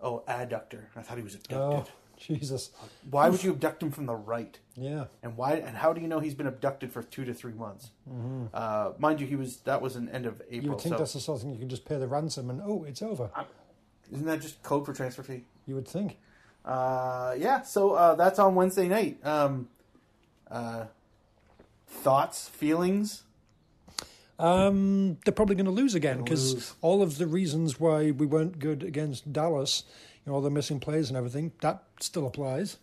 [0.00, 0.86] oh adductor.
[0.96, 1.92] I thought he was Oh, abducted.
[2.18, 2.70] Jesus.
[3.10, 4.58] Why would you abduct him from the right?
[4.74, 5.04] Yeah.
[5.22, 5.54] And why?
[5.54, 7.90] And how do you know he's been abducted for two to three months?
[8.52, 10.56] Uh, mind you, he was that was an end of April.
[10.58, 10.64] Mm-hmm.
[10.64, 12.50] You would think so that's the sort of thing you can just pay the ransom
[12.50, 13.30] and oh, it's over.
[14.12, 15.44] isn't that just code for transfer fee?
[15.66, 16.18] You would think.
[16.64, 17.62] Uh, yeah.
[17.62, 19.24] So uh, that's on Wednesday night.
[19.24, 19.68] Um,
[20.50, 20.86] uh,
[21.86, 23.22] thoughts, feelings.
[24.38, 28.60] Um, they're probably going to lose again because all of the reasons why we weren't
[28.60, 29.82] good against Dallas,
[30.24, 32.76] you know, all the missing players and everything, that still applies.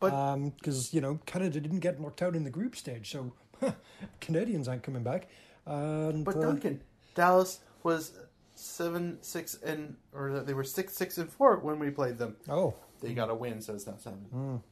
[0.00, 3.32] But- because you know Canada didn't get knocked out in the group stage, so
[4.20, 5.28] Canadians aren't coming back.
[5.66, 6.80] And But uh, Duncan,
[7.14, 8.12] Dallas was
[8.54, 12.36] seven six and or they were six six and four when we played them.
[12.48, 14.62] oh, They got a win, so it's not seven.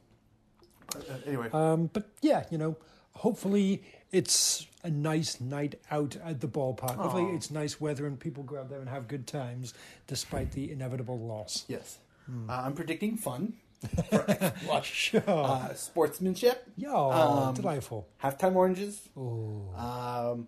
[0.91, 2.77] But, uh, anyway, um, but yeah, you know,
[3.11, 6.95] hopefully it's a nice night out at the ballpark.
[6.95, 7.35] Hopefully Aw.
[7.35, 9.73] it's nice weather and people go out there and have good times
[10.07, 11.65] despite the inevitable loss.
[11.67, 12.49] yes, Hmm.
[12.49, 13.53] uh, I'm predicting fun.
[14.67, 14.85] Watch.
[14.93, 15.21] Sure.
[15.27, 16.67] Uh, sportsmanship.
[16.77, 18.07] yeah, um, delightful.
[18.23, 19.07] Halftime oranges.
[19.15, 19.69] Oh.
[19.75, 20.47] Um,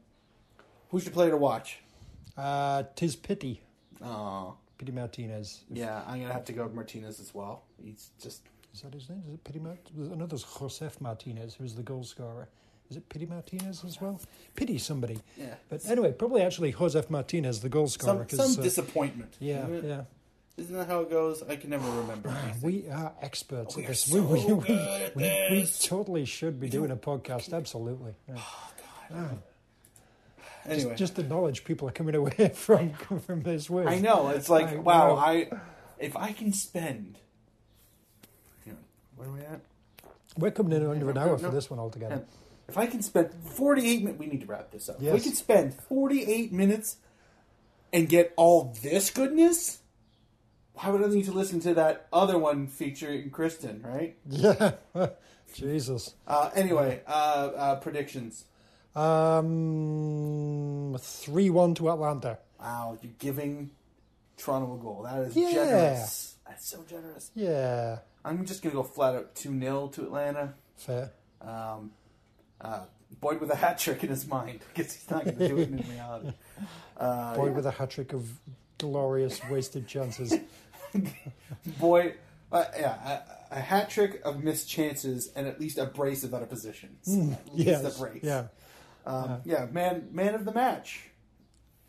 [0.90, 1.80] who's your player to watch?
[2.38, 3.62] Uh, tis pity.
[4.02, 5.62] Oh, Pity Martinez.
[5.72, 7.64] yeah, I'm gonna have to go with Martinez as well.
[7.84, 8.42] He's just
[8.74, 9.22] Is that his name?
[9.28, 10.10] Is it Pity Martinez?
[10.12, 12.50] I know there's Josef Martinez, who's the goal scorer.
[12.90, 14.20] Is it Pity Martinez as well?
[14.56, 15.20] Pity somebody.
[15.38, 18.26] yeah, But anyway, probably actually Josef Martinez, the goal scorer.
[18.30, 19.36] some some uh, disappointment.
[19.40, 20.02] yeah, yeah.
[20.58, 21.42] Isn't that how it goes?
[21.44, 22.36] I can never remember.
[22.62, 25.80] We are experts We at are so we, we, we, good at we, we this.
[25.86, 27.54] totally should be doing a podcast.
[27.54, 28.14] Absolutely.
[28.28, 28.40] Yeah.
[30.66, 32.94] Anyway, Just, just the knowledge people are coming away from
[33.26, 33.88] from this with.
[33.88, 35.16] I know it's like I wow.
[35.16, 35.50] I
[35.98, 37.18] if I can spend.
[38.66, 38.78] You know,
[39.16, 39.62] where are we at?
[40.38, 42.26] We're coming in under an hour for this one altogether.
[42.68, 44.98] If I can spend 48 minutes, we need to wrap this up.
[44.98, 45.24] If we Yes.
[45.24, 46.98] can spend 48 minutes
[47.92, 49.80] and get all this goodness,
[50.76, 54.18] why would I need to listen to that other one featuring Kristin, right?
[54.30, 54.74] Yeah.
[55.56, 56.14] Jesus.
[56.28, 57.10] Uh, anyway, uh,
[57.56, 58.46] uh, predictions.
[59.00, 62.38] Um, three one to Atlanta.
[62.60, 63.72] Wow, you're giving
[64.38, 65.04] Toronto a goal.
[65.04, 65.52] That is Yeah.
[65.54, 66.36] generous.
[66.48, 67.32] That's so generous.
[67.36, 70.54] Yeah, I'm just going to go flat out 2 0 to Atlanta.
[70.78, 71.12] fair.
[71.42, 71.92] Um,
[72.60, 72.82] uh,
[73.22, 75.70] Boyd with a hat trick in his mind because he's not going to do it
[75.70, 76.32] in reality.
[76.98, 77.52] Uh, Boy yeah.
[77.54, 78.30] with a hat trick of
[78.78, 80.36] glorious wasted chances.
[81.80, 82.16] Boy,
[82.52, 83.22] uh, yeah,
[83.52, 86.50] a, a hat trick of missed chances and at least a brace of out of
[86.50, 87.08] positions.
[87.08, 88.22] At least Hmm, yes, a brace.
[88.22, 88.48] yeah.
[89.06, 91.10] Um, yeah, man, man of the match.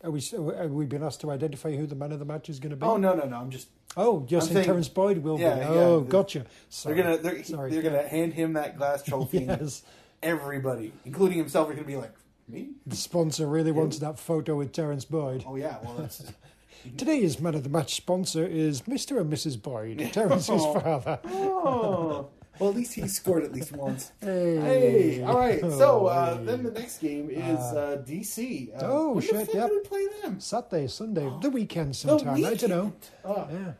[0.03, 0.21] Are we?
[0.35, 2.75] Are we being asked to identify who the man of the match is going to
[2.75, 2.85] be?
[2.85, 3.35] Oh no, no, no!
[3.37, 5.65] I'm just Oh, you're I'm saying saying- Terrence Boyd will Yeah, be.
[5.65, 6.45] Oh, the- gotcha.
[6.69, 6.95] Sorry.
[6.95, 7.71] they're gonna they're, Sorry.
[7.71, 9.39] they're gonna hand him that glass trophy.
[9.45, 9.83] Yes.
[10.23, 12.13] Everybody, including himself, are gonna be like
[12.47, 12.69] me.
[12.87, 15.43] The sponsor really wants that photo with Terrence Boyd.
[15.47, 16.23] Oh yeah, well that's
[16.97, 19.19] Today's man of the match sponsor is Mr.
[19.21, 19.61] and Mrs.
[19.61, 20.79] Boyd, Terrence's Oh.
[20.79, 21.19] father.
[21.25, 22.29] oh.
[22.59, 24.11] Well, at least he scored at least once.
[24.21, 24.57] Hey.
[24.57, 25.59] Hey, all right.
[25.61, 28.73] So uh, Oh, then the next game is uh, DC.
[28.75, 29.69] Uh, Oh, when the shit, fuck yep.
[29.71, 30.39] we play them?
[30.39, 32.45] Saturday, Sunday, the weekend The sometime.
[32.45, 32.93] I don't know.
[33.25, 33.47] Oh.
[33.51, 33.73] Yeah.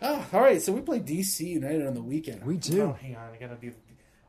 [0.00, 2.44] Ah, all right, so we play DC United on the weekend.
[2.44, 2.82] We do.
[2.82, 3.72] Oh, hang on, I gotta do.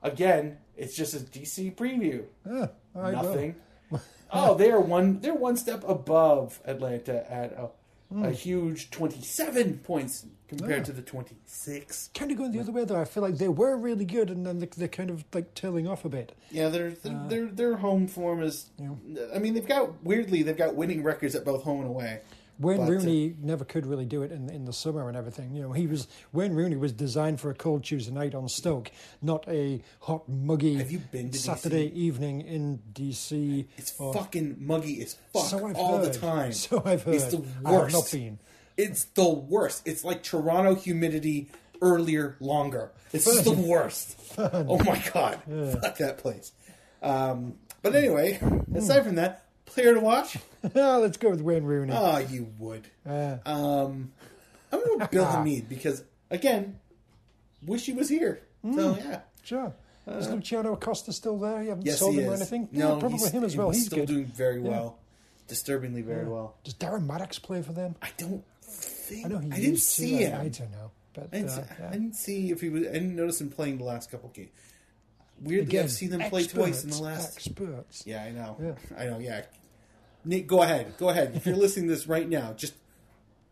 [0.02, 2.24] Again, it's just a DC preview.
[2.50, 2.68] Yeah.
[2.96, 3.24] All right, well.
[3.24, 3.56] Nothing.
[4.32, 5.20] oh, they are one.
[5.20, 7.54] They're one step above Atlanta at.
[7.60, 7.72] Oh,
[8.12, 8.26] Hmm.
[8.26, 10.84] a huge 27 points compared Yeah.
[10.86, 12.10] to the 26.
[12.16, 13.00] Kind of going the other way though.
[13.00, 15.88] I feel like they were really good, and then they- they're kind of like tailing
[15.88, 16.32] off a bit.
[16.50, 18.72] Yeah, their their uh, their, their home form is.
[18.80, 18.94] Yeah.
[19.34, 22.22] I mean, they've got weirdly they've got winning records at both home and away.
[22.60, 25.54] Wayne But, uh, Rooney never could really do it in in the summer and everything.
[25.56, 28.92] You know, he was Wayne Rooney was designed for a cold Tuesday night on Stoke,
[29.22, 31.94] not a hot muggy Have you been Saturday DC?
[31.94, 33.66] evening in DC.
[33.78, 36.14] It's or- fucking muggy as fuck So I've all heard.
[36.14, 36.52] the time.
[36.54, 37.16] So I've heard.
[37.16, 37.94] It's the worst.
[37.96, 38.40] not been.
[38.78, 39.82] It's the worst.
[39.86, 41.50] It's like Toronto humidity
[41.82, 42.92] earlier, longer.
[43.14, 44.18] It's just the worst.
[44.38, 45.42] Oh my god,
[45.82, 46.52] fuck that place.
[47.02, 48.40] Um, but anyway,
[48.76, 50.38] aside from that, player to watch.
[50.76, 51.94] Ah, Let's go with Wayne Rooney.
[51.96, 52.88] Oh, you would.
[53.08, 54.12] Uh, Um,
[54.72, 56.80] I'm going with Bill Hamid because again,
[57.66, 58.42] wish he was here.
[58.74, 59.22] So yeah.
[59.44, 59.74] sure.
[60.08, 61.62] Is Luciano Acosta still there?
[61.62, 62.42] You haven't uh, Yes, sold he him or is.
[62.42, 62.68] anything?
[62.72, 63.70] No, yeah, probably he's, him as well.
[63.70, 64.08] He's still good.
[64.08, 64.98] doing very well,
[65.48, 66.56] disturbingly very well.
[66.64, 67.96] Does Darren Mattocks play for them?
[68.02, 70.34] I don't think I know he I didn't see him.
[70.42, 71.88] I don't know, but I didn't, uh, see, yeah.
[71.88, 72.88] I didn't see if he was.
[72.88, 74.50] I didn't notice him playing the last couple games.
[75.42, 77.36] Weirdly, Again, I've seen them play twice in the last.
[77.38, 78.04] experts.
[78.08, 78.58] Yeah, I know.
[78.62, 78.74] Yeah.
[78.98, 79.20] I know.
[79.20, 79.44] Yeah,
[80.26, 80.94] Nate, go ahead.
[80.98, 81.34] Go ahead.
[81.36, 82.74] If you're listening to this right now, just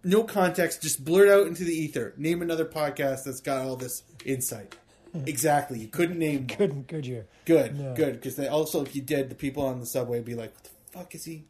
[0.04, 2.14] no context, just blurt out into the ether.
[2.18, 4.76] Name another podcast that's got all this insight.
[5.26, 5.80] Exactly.
[5.80, 6.48] You couldn't name one.
[6.58, 7.24] Couldn't, could you?
[7.46, 7.96] Good, No.
[7.96, 8.16] good.
[8.16, 10.64] Because they also, if you did, the people on the subway would be like, "What
[10.66, 11.46] the fuck is he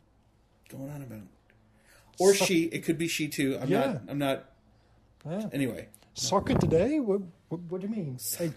[0.70, 1.24] going on about?"
[2.18, 2.65] Or she.
[2.65, 3.57] It could be she too.
[3.61, 3.80] I'm Yeah.
[3.93, 4.01] not.
[4.07, 4.45] I'm not.
[5.26, 5.49] Yeah.
[5.51, 6.99] Anyway, Soccer today?
[7.01, 8.18] What, what, what do you mean?
[8.39, 8.51] Like,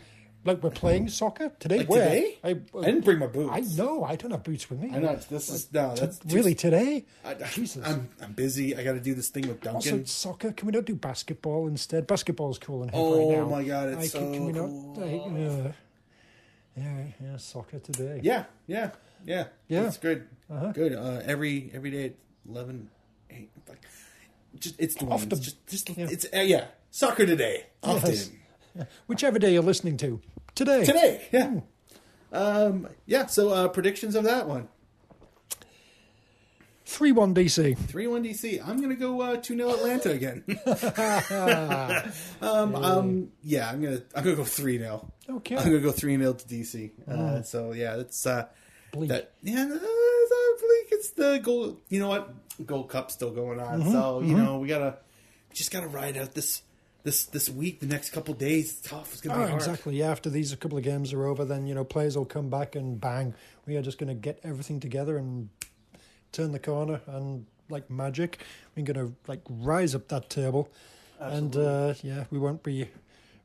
[0.45, 1.78] like we're playing soccer today?
[1.78, 2.09] like Where?
[2.09, 3.51] today, I, I didn't bring my boots.
[3.53, 4.05] I know.
[4.05, 4.91] I don't have boots with me.
[4.95, 5.16] I know.
[5.16, 5.95] This is no.
[5.95, 7.05] That's too- really today?
[7.24, 7.86] I, Jesus.
[7.86, 8.76] I'm I'm busy.
[8.76, 10.01] I got to do this thing with Duncan.
[10.01, 10.53] it's soccer.
[10.53, 12.07] Can we not do basketball instead?
[12.07, 13.45] Basketball's cool and hip Oh right now.
[13.45, 14.99] Oh my God, it's I, can, can we so not?
[14.99, 15.72] Like, uh,
[16.76, 18.20] yeah, yeah, soccer today.
[18.22, 18.91] Yeah, yeah,
[19.26, 19.47] yeah.
[19.68, 19.86] Yeah.
[19.88, 20.26] It's good.
[20.51, 20.72] Uh-huh.
[20.72, 20.95] Good.
[20.95, 22.14] Uh, every every day at
[22.49, 22.88] 11,
[23.30, 23.82] 8, like,
[24.59, 26.07] just it's the Off the- just just yeah.
[26.11, 26.66] it's uh, yeah.
[26.91, 27.66] Soccer today.
[27.82, 28.30] Often Yes.
[29.07, 30.21] Whichever day you're listening to.
[30.55, 30.85] Today.
[30.85, 31.29] today.
[31.33, 31.61] Yeah.
[32.33, 32.89] Um.
[33.07, 33.27] Yeah.
[33.27, 34.68] So uh, predictions of that one.
[36.87, 37.79] 3 1 DC.
[37.79, 38.66] Three one DC.
[38.66, 40.43] I'm gonna go uh, two 0 Atlanta again.
[42.41, 42.75] um.
[42.75, 43.29] Um.
[43.45, 43.71] Yeah.
[43.71, 45.57] I'm gonna I'm gonna go three 0 Okay.
[45.57, 46.91] I'm gonna go three 0 to DC.
[47.09, 48.47] Uh, so yeah, that's uh,
[48.93, 49.09] Bleak.
[49.09, 49.33] that.
[49.43, 50.89] Yeah, uh, it's not bleak.
[50.91, 51.81] It's the gold.
[51.91, 52.35] You know what?
[52.66, 53.81] Gold Cup's still going on.
[53.83, 54.99] Mm-hmm, So you know we gotta
[55.53, 56.62] just gotta ride out this
[57.03, 57.80] this this week.
[57.80, 58.72] The next couple days.
[58.78, 59.12] It's tough.
[59.12, 59.62] It's gonna Oh, be hard.
[59.62, 59.96] exactly.
[59.96, 62.48] Yeah, after these a couple of games are over, then you know players will come
[62.51, 63.34] back and bang,
[63.66, 65.48] we are just going to get everything together and
[66.32, 68.40] turn the corner and like magic,
[68.76, 70.68] we're going to like rise up that table,
[71.20, 71.61] Absolutely.
[71.61, 72.88] and uh, yeah, we won't be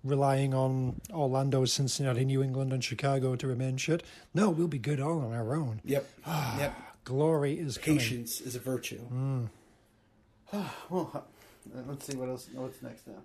[0.04, 4.04] relying on Orlando, Cincinnati, New England, and Chicago to remain shit.
[4.34, 5.82] No, we'll be good all on our own.
[5.86, 6.08] Yep.
[6.58, 6.76] yep.
[7.04, 8.00] Glory is coming.
[8.00, 9.02] Patience is a virtue.
[9.14, 9.50] Mm.
[10.90, 12.48] well, uh, let's see what else.
[12.54, 13.22] What's next now?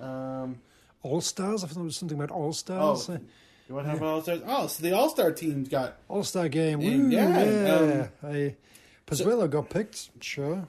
[0.00, 0.60] Um.
[1.02, 1.64] All stars.
[1.64, 3.08] I thought it was something about all Oh, stars.
[3.68, 4.40] you want to have all stars?
[4.46, 6.80] Oh, so the All Star teams got All Star game.
[6.80, 7.44] And, yeah.
[7.44, 8.54] yeah, I,
[9.06, 10.10] Pozuelo got picked.
[10.22, 10.66] Sure.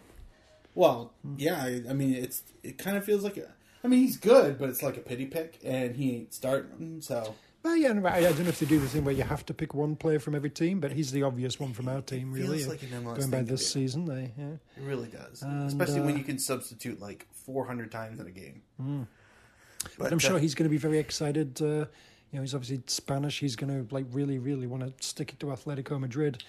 [0.74, 3.48] Well, yeah, I, I mean, it's it kind of feels like a.
[3.84, 7.00] I mean, he's good, but it's like a pity pick, and he ain't starting.
[7.02, 9.24] So Well, yeah, no, I, I don't know if they do the thing where you
[9.24, 12.02] have to pick one player from every team, but he's the obvious one from our
[12.02, 12.58] team, really.
[12.58, 13.80] feels like an MLS going by thing to this do.
[13.80, 14.56] season, they, yeah.
[14.78, 18.32] it really does, And, especially when uh, you can substitute like 400 times in a
[18.32, 18.64] game.
[18.78, 21.62] But, But I'm sure uh, he's going to be very excited.
[21.62, 21.86] Uh,
[22.34, 23.40] you know, he's obviously Spanish.
[23.40, 26.44] He's going to like really, really want to stick it to Atletico Madrid.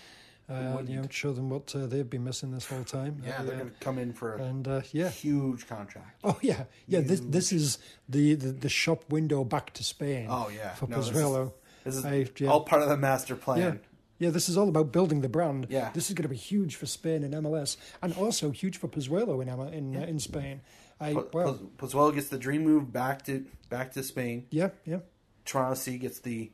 [0.49, 3.23] Uh, you know, show them what uh, they've been missing this whole time.
[3.25, 6.21] Yeah, Uh, they're going to come in for a and uh, yeah, huge contract.
[6.23, 7.01] Oh yeah, yeah.
[7.01, 7.79] This this is
[8.09, 10.27] the, the, the shop window back to Spain.
[10.29, 10.75] Oh, yeah.
[10.75, 11.51] for No, this is-
[11.85, 12.51] This is I- yeah.
[12.51, 13.59] all part of the master plan.
[13.59, 13.75] Yeah,
[14.19, 14.31] yeah.
[14.31, 15.67] This is all about building the brand.
[15.71, 15.91] Yeah.
[15.95, 19.41] this is going to be huge for Spain and MLS, and also huge for Pozuelo
[19.43, 20.61] in in uh, in Spain.
[21.01, 21.29] I well,
[21.79, 24.47] Poz- Pozuelo gets the dream move back to back to Spain.
[24.51, 25.01] yeah, yeah.
[25.47, 26.53] Toronto C gets the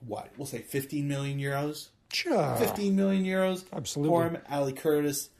[0.00, 0.30] what?
[0.36, 1.88] We'll say 15 million euros.
[2.14, 2.56] Sure.
[2.56, 4.08] 15 million euros Absolutely.
[4.10, 4.38] for him.
[4.50, 5.30] Ali Curtis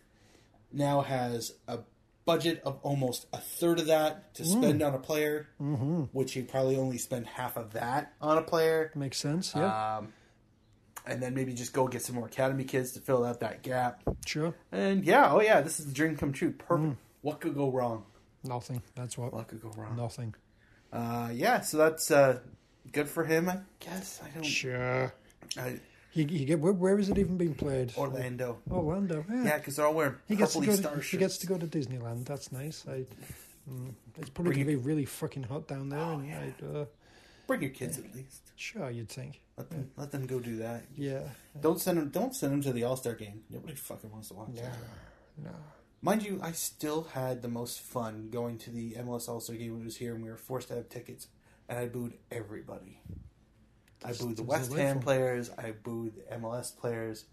[0.72, 1.78] now has a
[2.24, 6.04] budget of almost a third of that to spend on a player, mm-hmm.
[6.12, 8.90] which he probably only spend half of that on a player.
[8.94, 9.52] Makes sense.
[9.54, 10.12] Yeah, Um,
[11.06, 14.02] and then maybe just go get some more academy kids to fill out that gap.
[14.26, 14.54] sure.
[14.72, 16.52] And yeah, oh yeah, this is the dream come true.
[16.52, 16.96] Perfect.
[17.20, 18.04] What could go wrong?
[18.42, 18.82] Nothing.
[18.94, 19.32] That's what.
[19.32, 19.96] What could go wrong?
[19.96, 20.34] Nothing.
[20.92, 22.38] Uh, yeah, so that's uh,
[22.92, 24.20] good for him, I guess.
[24.24, 24.44] I don't.
[24.44, 25.12] Sure.
[25.56, 25.80] I,
[26.14, 27.92] He, he get where, where is it even being played?
[27.96, 28.58] Orlando.
[28.70, 29.24] Orlando.
[29.28, 29.44] Yeah.
[29.44, 30.76] Yeah, because they're all wearing He gets to go.
[30.76, 32.24] To, he gets to go to Disneyland.
[32.24, 32.84] That's nice.
[32.88, 33.04] I,
[33.68, 35.98] mm, it's probably going to be really fucking hot down there.
[35.98, 36.40] Oh, and yeah.
[36.40, 36.84] I'd, uh,
[37.48, 38.52] Bring your kids at least.
[38.54, 39.40] sure, you'd think.
[39.58, 40.84] Let them let them go do that.
[40.96, 41.22] Yeah.
[41.60, 42.08] Don't send them.
[42.10, 43.42] Don't send them to the All Star game.
[43.50, 44.62] Nobody fucking wants to watch No.
[44.62, 44.76] that.
[45.44, 45.50] No.
[46.00, 49.72] Mind you, I still had the most fun going to the MLS All Star game
[49.72, 51.26] when it was here, and we were forced to have tickets,
[51.68, 53.00] and I booed everybody.
[54.04, 55.50] I booed the West Ham players.
[55.56, 57.24] I booed the MLS players.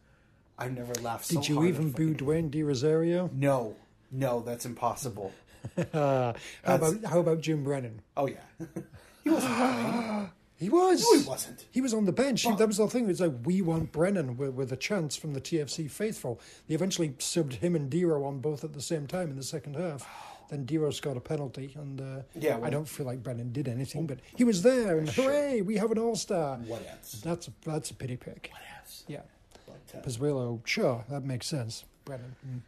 [0.58, 3.30] I never laughed so Did you hard even boo fucking- Dwayne De Rosario?
[3.34, 3.76] No,
[4.12, 5.34] no, that's impossible.
[5.78, 6.34] Uh, how
[6.78, 8.02] That's- about how about Jim Brennan?
[8.16, 8.42] Oh yeah,
[9.24, 10.30] he wasn't playing.
[10.62, 11.02] He was.
[11.02, 11.66] No, he wasn't.
[11.72, 12.46] He was on the bench.
[12.46, 13.06] Well- that was the thing.
[13.06, 16.40] It was like we want Brennan with, with a chance from the TFC faithful.
[16.68, 19.76] They eventually subbed him and Diro on both at the same time in the second
[19.76, 20.08] half.
[20.52, 23.70] Then Diro got a penalty, and uh, Yeah, well- I don't feel like Brennan did
[23.70, 25.24] anything, but he was there, and Sure.
[25.32, 26.58] hooray, we have an all star.
[26.58, 27.22] What else?
[27.24, 28.50] That's a, that's a pity pick.
[28.52, 29.06] What else?
[29.08, 29.22] Yeah,
[29.66, 31.86] But, uh, sure, that makes sense.
[32.04, 32.60] Brennan, mm.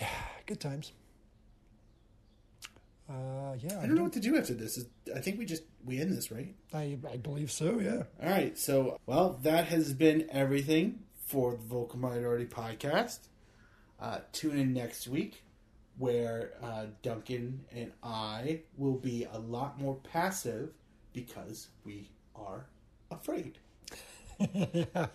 [0.00, 0.08] yeah,
[0.46, 0.92] good times.
[3.10, 4.78] Uh, yeah, I don't know what to do after this.
[5.16, 6.54] I think we just we end this right.
[6.72, 7.80] I, I believe so.
[7.80, 8.02] Yeah.
[8.22, 13.18] All right, so well, that has been everything for the Vocal Minority podcast.
[13.98, 15.42] Uh, tune in next week,
[15.98, 20.70] where uh, Duncan and I will be a lot more passive
[21.12, 22.66] because we are
[23.10, 23.58] afraid.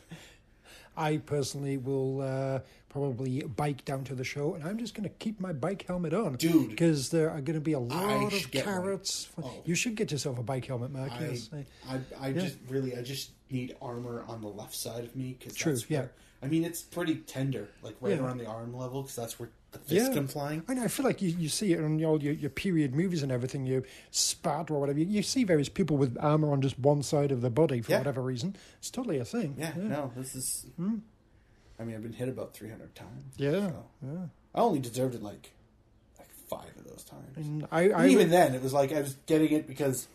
[0.96, 2.60] I personally will uh,
[2.90, 6.14] probably bike down to the show, and I'm just going to keep my bike helmet
[6.14, 6.70] on, Dude.
[6.70, 9.28] because there are going to be a lot of carrots.
[9.42, 9.52] Oh.
[9.66, 11.12] You should get yourself a bike helmet, Mark.
[11.12, 11.50] I, yes.
[11.52, 11.66] I-
[11.96, 15.56] I, I just really, I just need armor on the left side of me because
[15.56, 16.08] True, that's where, yeah.
[16.46, 18.24] I mean, it's pretty tender, like right Yeah.
[18.24, 20.14] around the arm level, because that's where the fist Yeah.
[20.14, 20.64] come flying.
[20.68, 20.84] I know.
[20.84, 23.66] I feel like you, you see it in all your, your period movies and everything.
[23.66, 25.00] You spat or whatever.
[25.00, 27.92] You, you see various people with armor on just one side of their body for
[27.92, 27.98] Yeah.
[28.00, 28.56] whatever reason.
[28.80, 29.56] It's totally a thing.
[29.58, 30.66] Yeah, no, this is.
[30.78, 30.98] Hmm.
[31.80, 33.34] I mean, I've been hit about three hundred times.
[33.38, 33.52] Yeah.
[33.70, 33.86] so.
[34.06, 34.26] yeah.
[34.56, 35.52] I only deserved it like
[36.20, 37.36] like five of those times.
[37.36, 40.08] And I, I And even then, it was like I was getting it because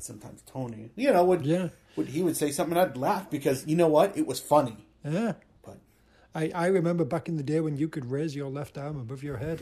[0.00, 1.68] sometimes Tony, you know, would Yeah.
[1.96, 4.76] would he would say something, I'd laugh because you know what, it was funny.
[5.04, 5.34] yeah.
[6.34, 9.22] I, I remember back in the day when you could raise your left arm above
[9.22, 9.60] your head.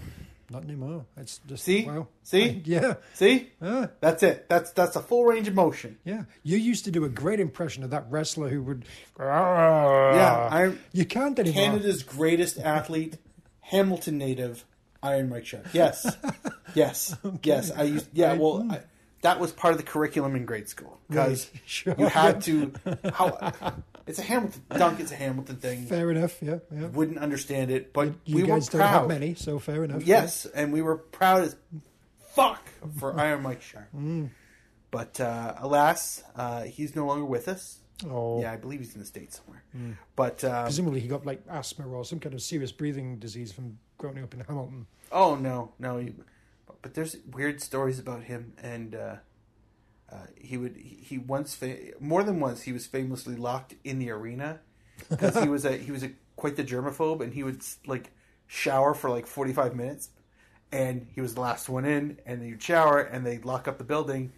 [0.50, 1.06] Not anymore.
[1.16, 1.84] It's just See?
[1.86, 2.08] wow.
[2.24, 2.62] See?
[2.66, 2.94] Yeah.
[3.14, 3.86] see, Yeah.
[4.00, 4.48] that's it.
[4.50, 5.98] That's that's a full range of motion.
[6.04, 8.84] Yeah, you used to do a great impression of that wrestler who would.
[9.18, 10.54] Yeah, ah.
[10.54, 11.62] I'm You can't anymore.
[11.64, 13.16] Canada's greatest athlete,
[13.60, 14.64] Hamilton native,
[15.02, 15.68] Iron Mike Sharpe.
[15.72, 16.14] Yes,
[16.74, 17.70] yes, yes.
[17.70, 18.08] I used.
[18.12, 18.80] Yeah, well, I,
[19.22, 21.94] that was part of the curriculum in grade school because Right, sure.
[21.98, 22.72] you had to.
[23.14, 23.52] How
[24.06, 25.00] it's a Hamilton dunk.
[25.00, 25.86] It's a Hamilton thing.
[25.86, 26.40] Fair enough.
[26.42, 26.88] Yeah, yeah.
[26.88, 29.00] Wouldn't understand it, but You we guys were don't proud.
[29.00, 30.02] have many, so fair enough.
[30.04, 31.56] Yes, and we were proud as
[32.34, 32.68] fuck
[32.98, 33.88] for Iron Mike Sharpe.
[33.96, 34.30] Mm.
[34.90, 37.78] But uh, alas, uh, he's no longer with us.
[38.10, 39.62] Oh, Yeah, I believe he's in the states somewhere.
[40.16, 43.78] But um, presumably he got like asthma or some kind of serious breathing disease from
[43.96, 44.86] growing up in Hamilton.
[45.12, 45.98] Oh no, no.
[45.98, 46.12] He,
[46.82, 49.16] but there's weird stories about him, and uh,
[50.10, 53.98] uh, he would he, he once fa- more than once he was famously locked in
[53.98, 54.60] the arena
[55.08, 58.10] because he was a he was a quite the germaphobe, and he would like
[58.46, 60.10] shower for like forty five minutes,
[60.72, 63.78] and he was the last one in, and then you'd shower, and they'd lock up
[63.78, 64.32] the building,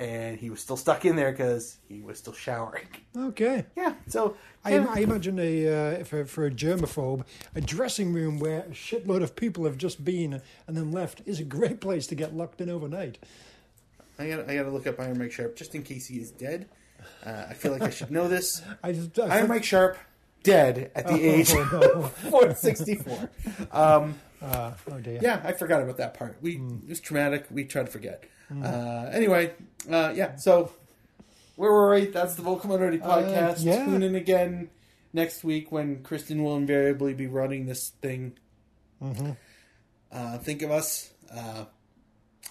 [0.00, 2.86] and he was still stuck in there because he was still showering.
[3.16, 3.66] Okay.
[3.76, 4.86] Yeah, so I, yeah.
[4.88, 7.24] I imagine a uh, for, for a germaphobe,
[7.54, 11.38] a dressing room where a shitload of people have just been and then left is
[11.38, 13.18] a great place to get locked in overnight.
[14.18, 16.68] I gotta, I gotta look up Iron Mike Sharpe just in case he is dead.
[17.24, 18.60] Uh, I feel like I should know this.
[18.82, 19.98] I just I Iron Mike Sharpe
[20.42, 22.02] dead at the age Oh, no.
[22.04, 23.30] of 464.
[23.72, 25.18] Um, Uh, oh dear.
[25.20, 26.38] yeah, I forgot about that part.
[26.40, 27.44] We it was traumatic.
[27.50, 28.24] We tried to forget.
[28.50, 29.54] Uh, anyway,
[29.90, 30.36] uh, yeah.
[30.36, 30.72] So
[31.56, 32.06] where were we?
[32.06, 33.64] That's the Vocal Minority podcast.
[33.64, 33.84] yeah.
[33.84, 34.70] Tune in again
[35.12, 38.32] next week when Kristin will invariably be running this thing.
[40.12, 41.64] Uh, think of us uh,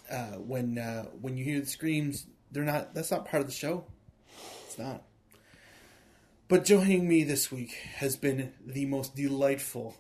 [0.09, 2.25] uh, when uh, when you hear the screams.
[2.51, 2.93] They're not.
[2.93, 3.83] That's not part of the show.
[4.65, 5.03] It's not.
[6.47, 9.97] But joining me this week has been the most delightful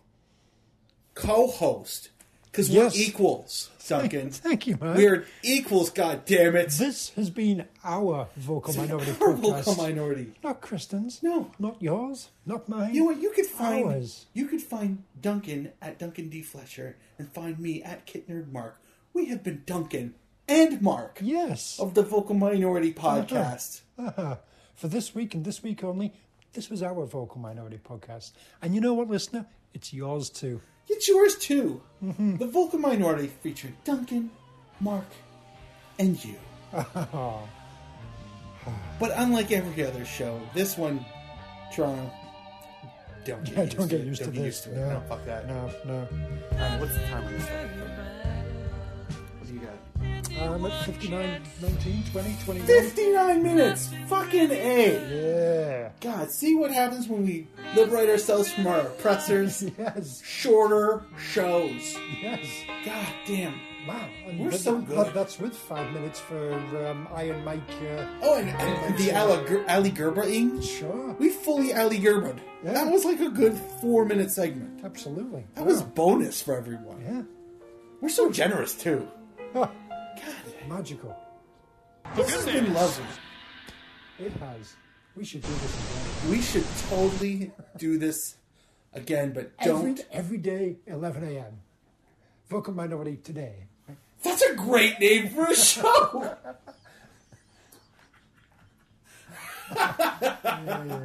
[1.13, 2.09] co-host
[2.51, 2.95] because Yes.
[2.95, 4.31] we're equals, Duncan.
[4.31, 4.95] Thank you, man.
[4.97, 5.89] We're equals.
[5.89, 6.69] God damn it!
[6.71, 9.63] This has been our vocal minority Our podcast.
[9.65, 10.33] vocal minority.
[10.43, 11.21] Not Kristin's.
[11.23, 11.51] No.
[11.59, 12.29] Not yours.
[12.45, 12.93] Not mine.
[12.93, 13.21] You know what?
[13.21, 14.25] You could find Ours.
[14.33, 18.79] you could find Duncan at Duncan D Fletcher and find me at Kit Nerd Mark.
[19.13, 20.13] We have been Duncan
[20.47, 21.79] and Mark Yes.
[21.79, 23.81] of the Vocal Minority podcast.
[23.97, 24.37] Uh-huh.
[24.75, 26.13] For this week and this week only,
[26.53, 28.31] this was our vocal minority podcast.
[28.61, 29.45] And you know what, listener?
[29.73, 30.61] It's yours too.
[30.89, 31.81] It's yours too.
[32.01, 34.31] The Vocal Minority featuring Duncan,
[34.79, 35.05] Mark,
[35.99, 36.35] and you.
[38.99, 41.03] but unlike every other show, this one,
[41.73, 42.11] Toronto,
[43.25, 44.07] don't get Yeah, used don't to get it.
[44.07, 44.45] used Don't to get this.
[44.45, 44.75] used to it.
[44.77, 44.89] No.
[44.93, 45.47] No, fuck that.
[45.47, 46.07] No, no.
[46.57, 47.67] Uh, what's the time on this one?
[49.39, 49.73] What do you got?
[50.41, 52.67] Um, at 59, 19, 20, 21.
[52.67, 53.89] 59 minutes!
[54.07, 55.81] Fucking A!
[55.81, 55.89] Yeah.
[56.01, 59.63] God, see what happens when we liberate ourselves from our oppressors?
[59.77, 60.21] Yes.
[60.23, 61.95] Shorter shows.
[62.21, 62.45] Yes.
[62.85, 63.59] God damn.
[63.87, 64.07] Wow.
[64.27, 65.13] And We're that- so that- good.
[65.13, 66.53] that's with five minutes for
[66.87, 67.59] um, Iron Mike.
[67.81, 70.61] Uh, Oh, and, and the Ali, Ger- Ali Gerba-ing.
[70.61, 71.15] sure.
[71.19, 72.39] We fully Ali Gerbered.
[72.63, 72.73] Yeah.
[72.73, 74.83] That was like a good four minute segment.
[74.83, 75.45] Absolutely.
[75.55, 75.91] That was Wow.
[75.95, 77.01] bonus for everyone.
[77.01, 77.21] Yeah.
[78.01, 79.07] We're so generous too.
[80.69, 80.75] Huh.
[80.75, 81.15] God, Magical.
[82.15, 83.05] this has been lovely.
[84.19, 84.73] It has.
[85.15, 86.31] We should do this again.
[86.31, 88.35] We should totally do this
[88.93, 89.99] again, but don't.
[90.11, 91.61] every day, 11 a.m.
[92.49, 93.65] Vocal Minority today.
[94.23, 96.35] That's a great name for a show.
[99.75, 99.95] Yeah,
[100.85, 100.99] yeah.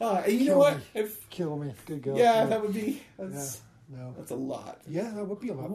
[0.00, 0.76] Uh, and you know Kill what?
[0.76, 0.82] me.
[0.94, 1.72] If Kill me.
[1.86, 2.18] Good girl.
[2.18, 2.44] yeah, yeah.
[2.46, 4.14] that would be that's No.
[4.16, 4.80] that's a lot.
[4.88, 5.70] Yeah, that would be a lot.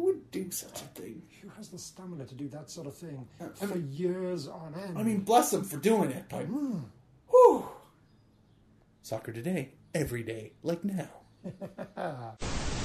[0.00, 1.20] Who would do such a thing?
[1.42, 4.74] Who has the stamina to do that sort of thing uh, I for years on
[4.74, 4.96] end?
[4.96, 6.78] I mean, bless them for doing it, but hmm.
[7.28, 7.68] whew.
[9.02, 11.10] Soccer today, every day, like now.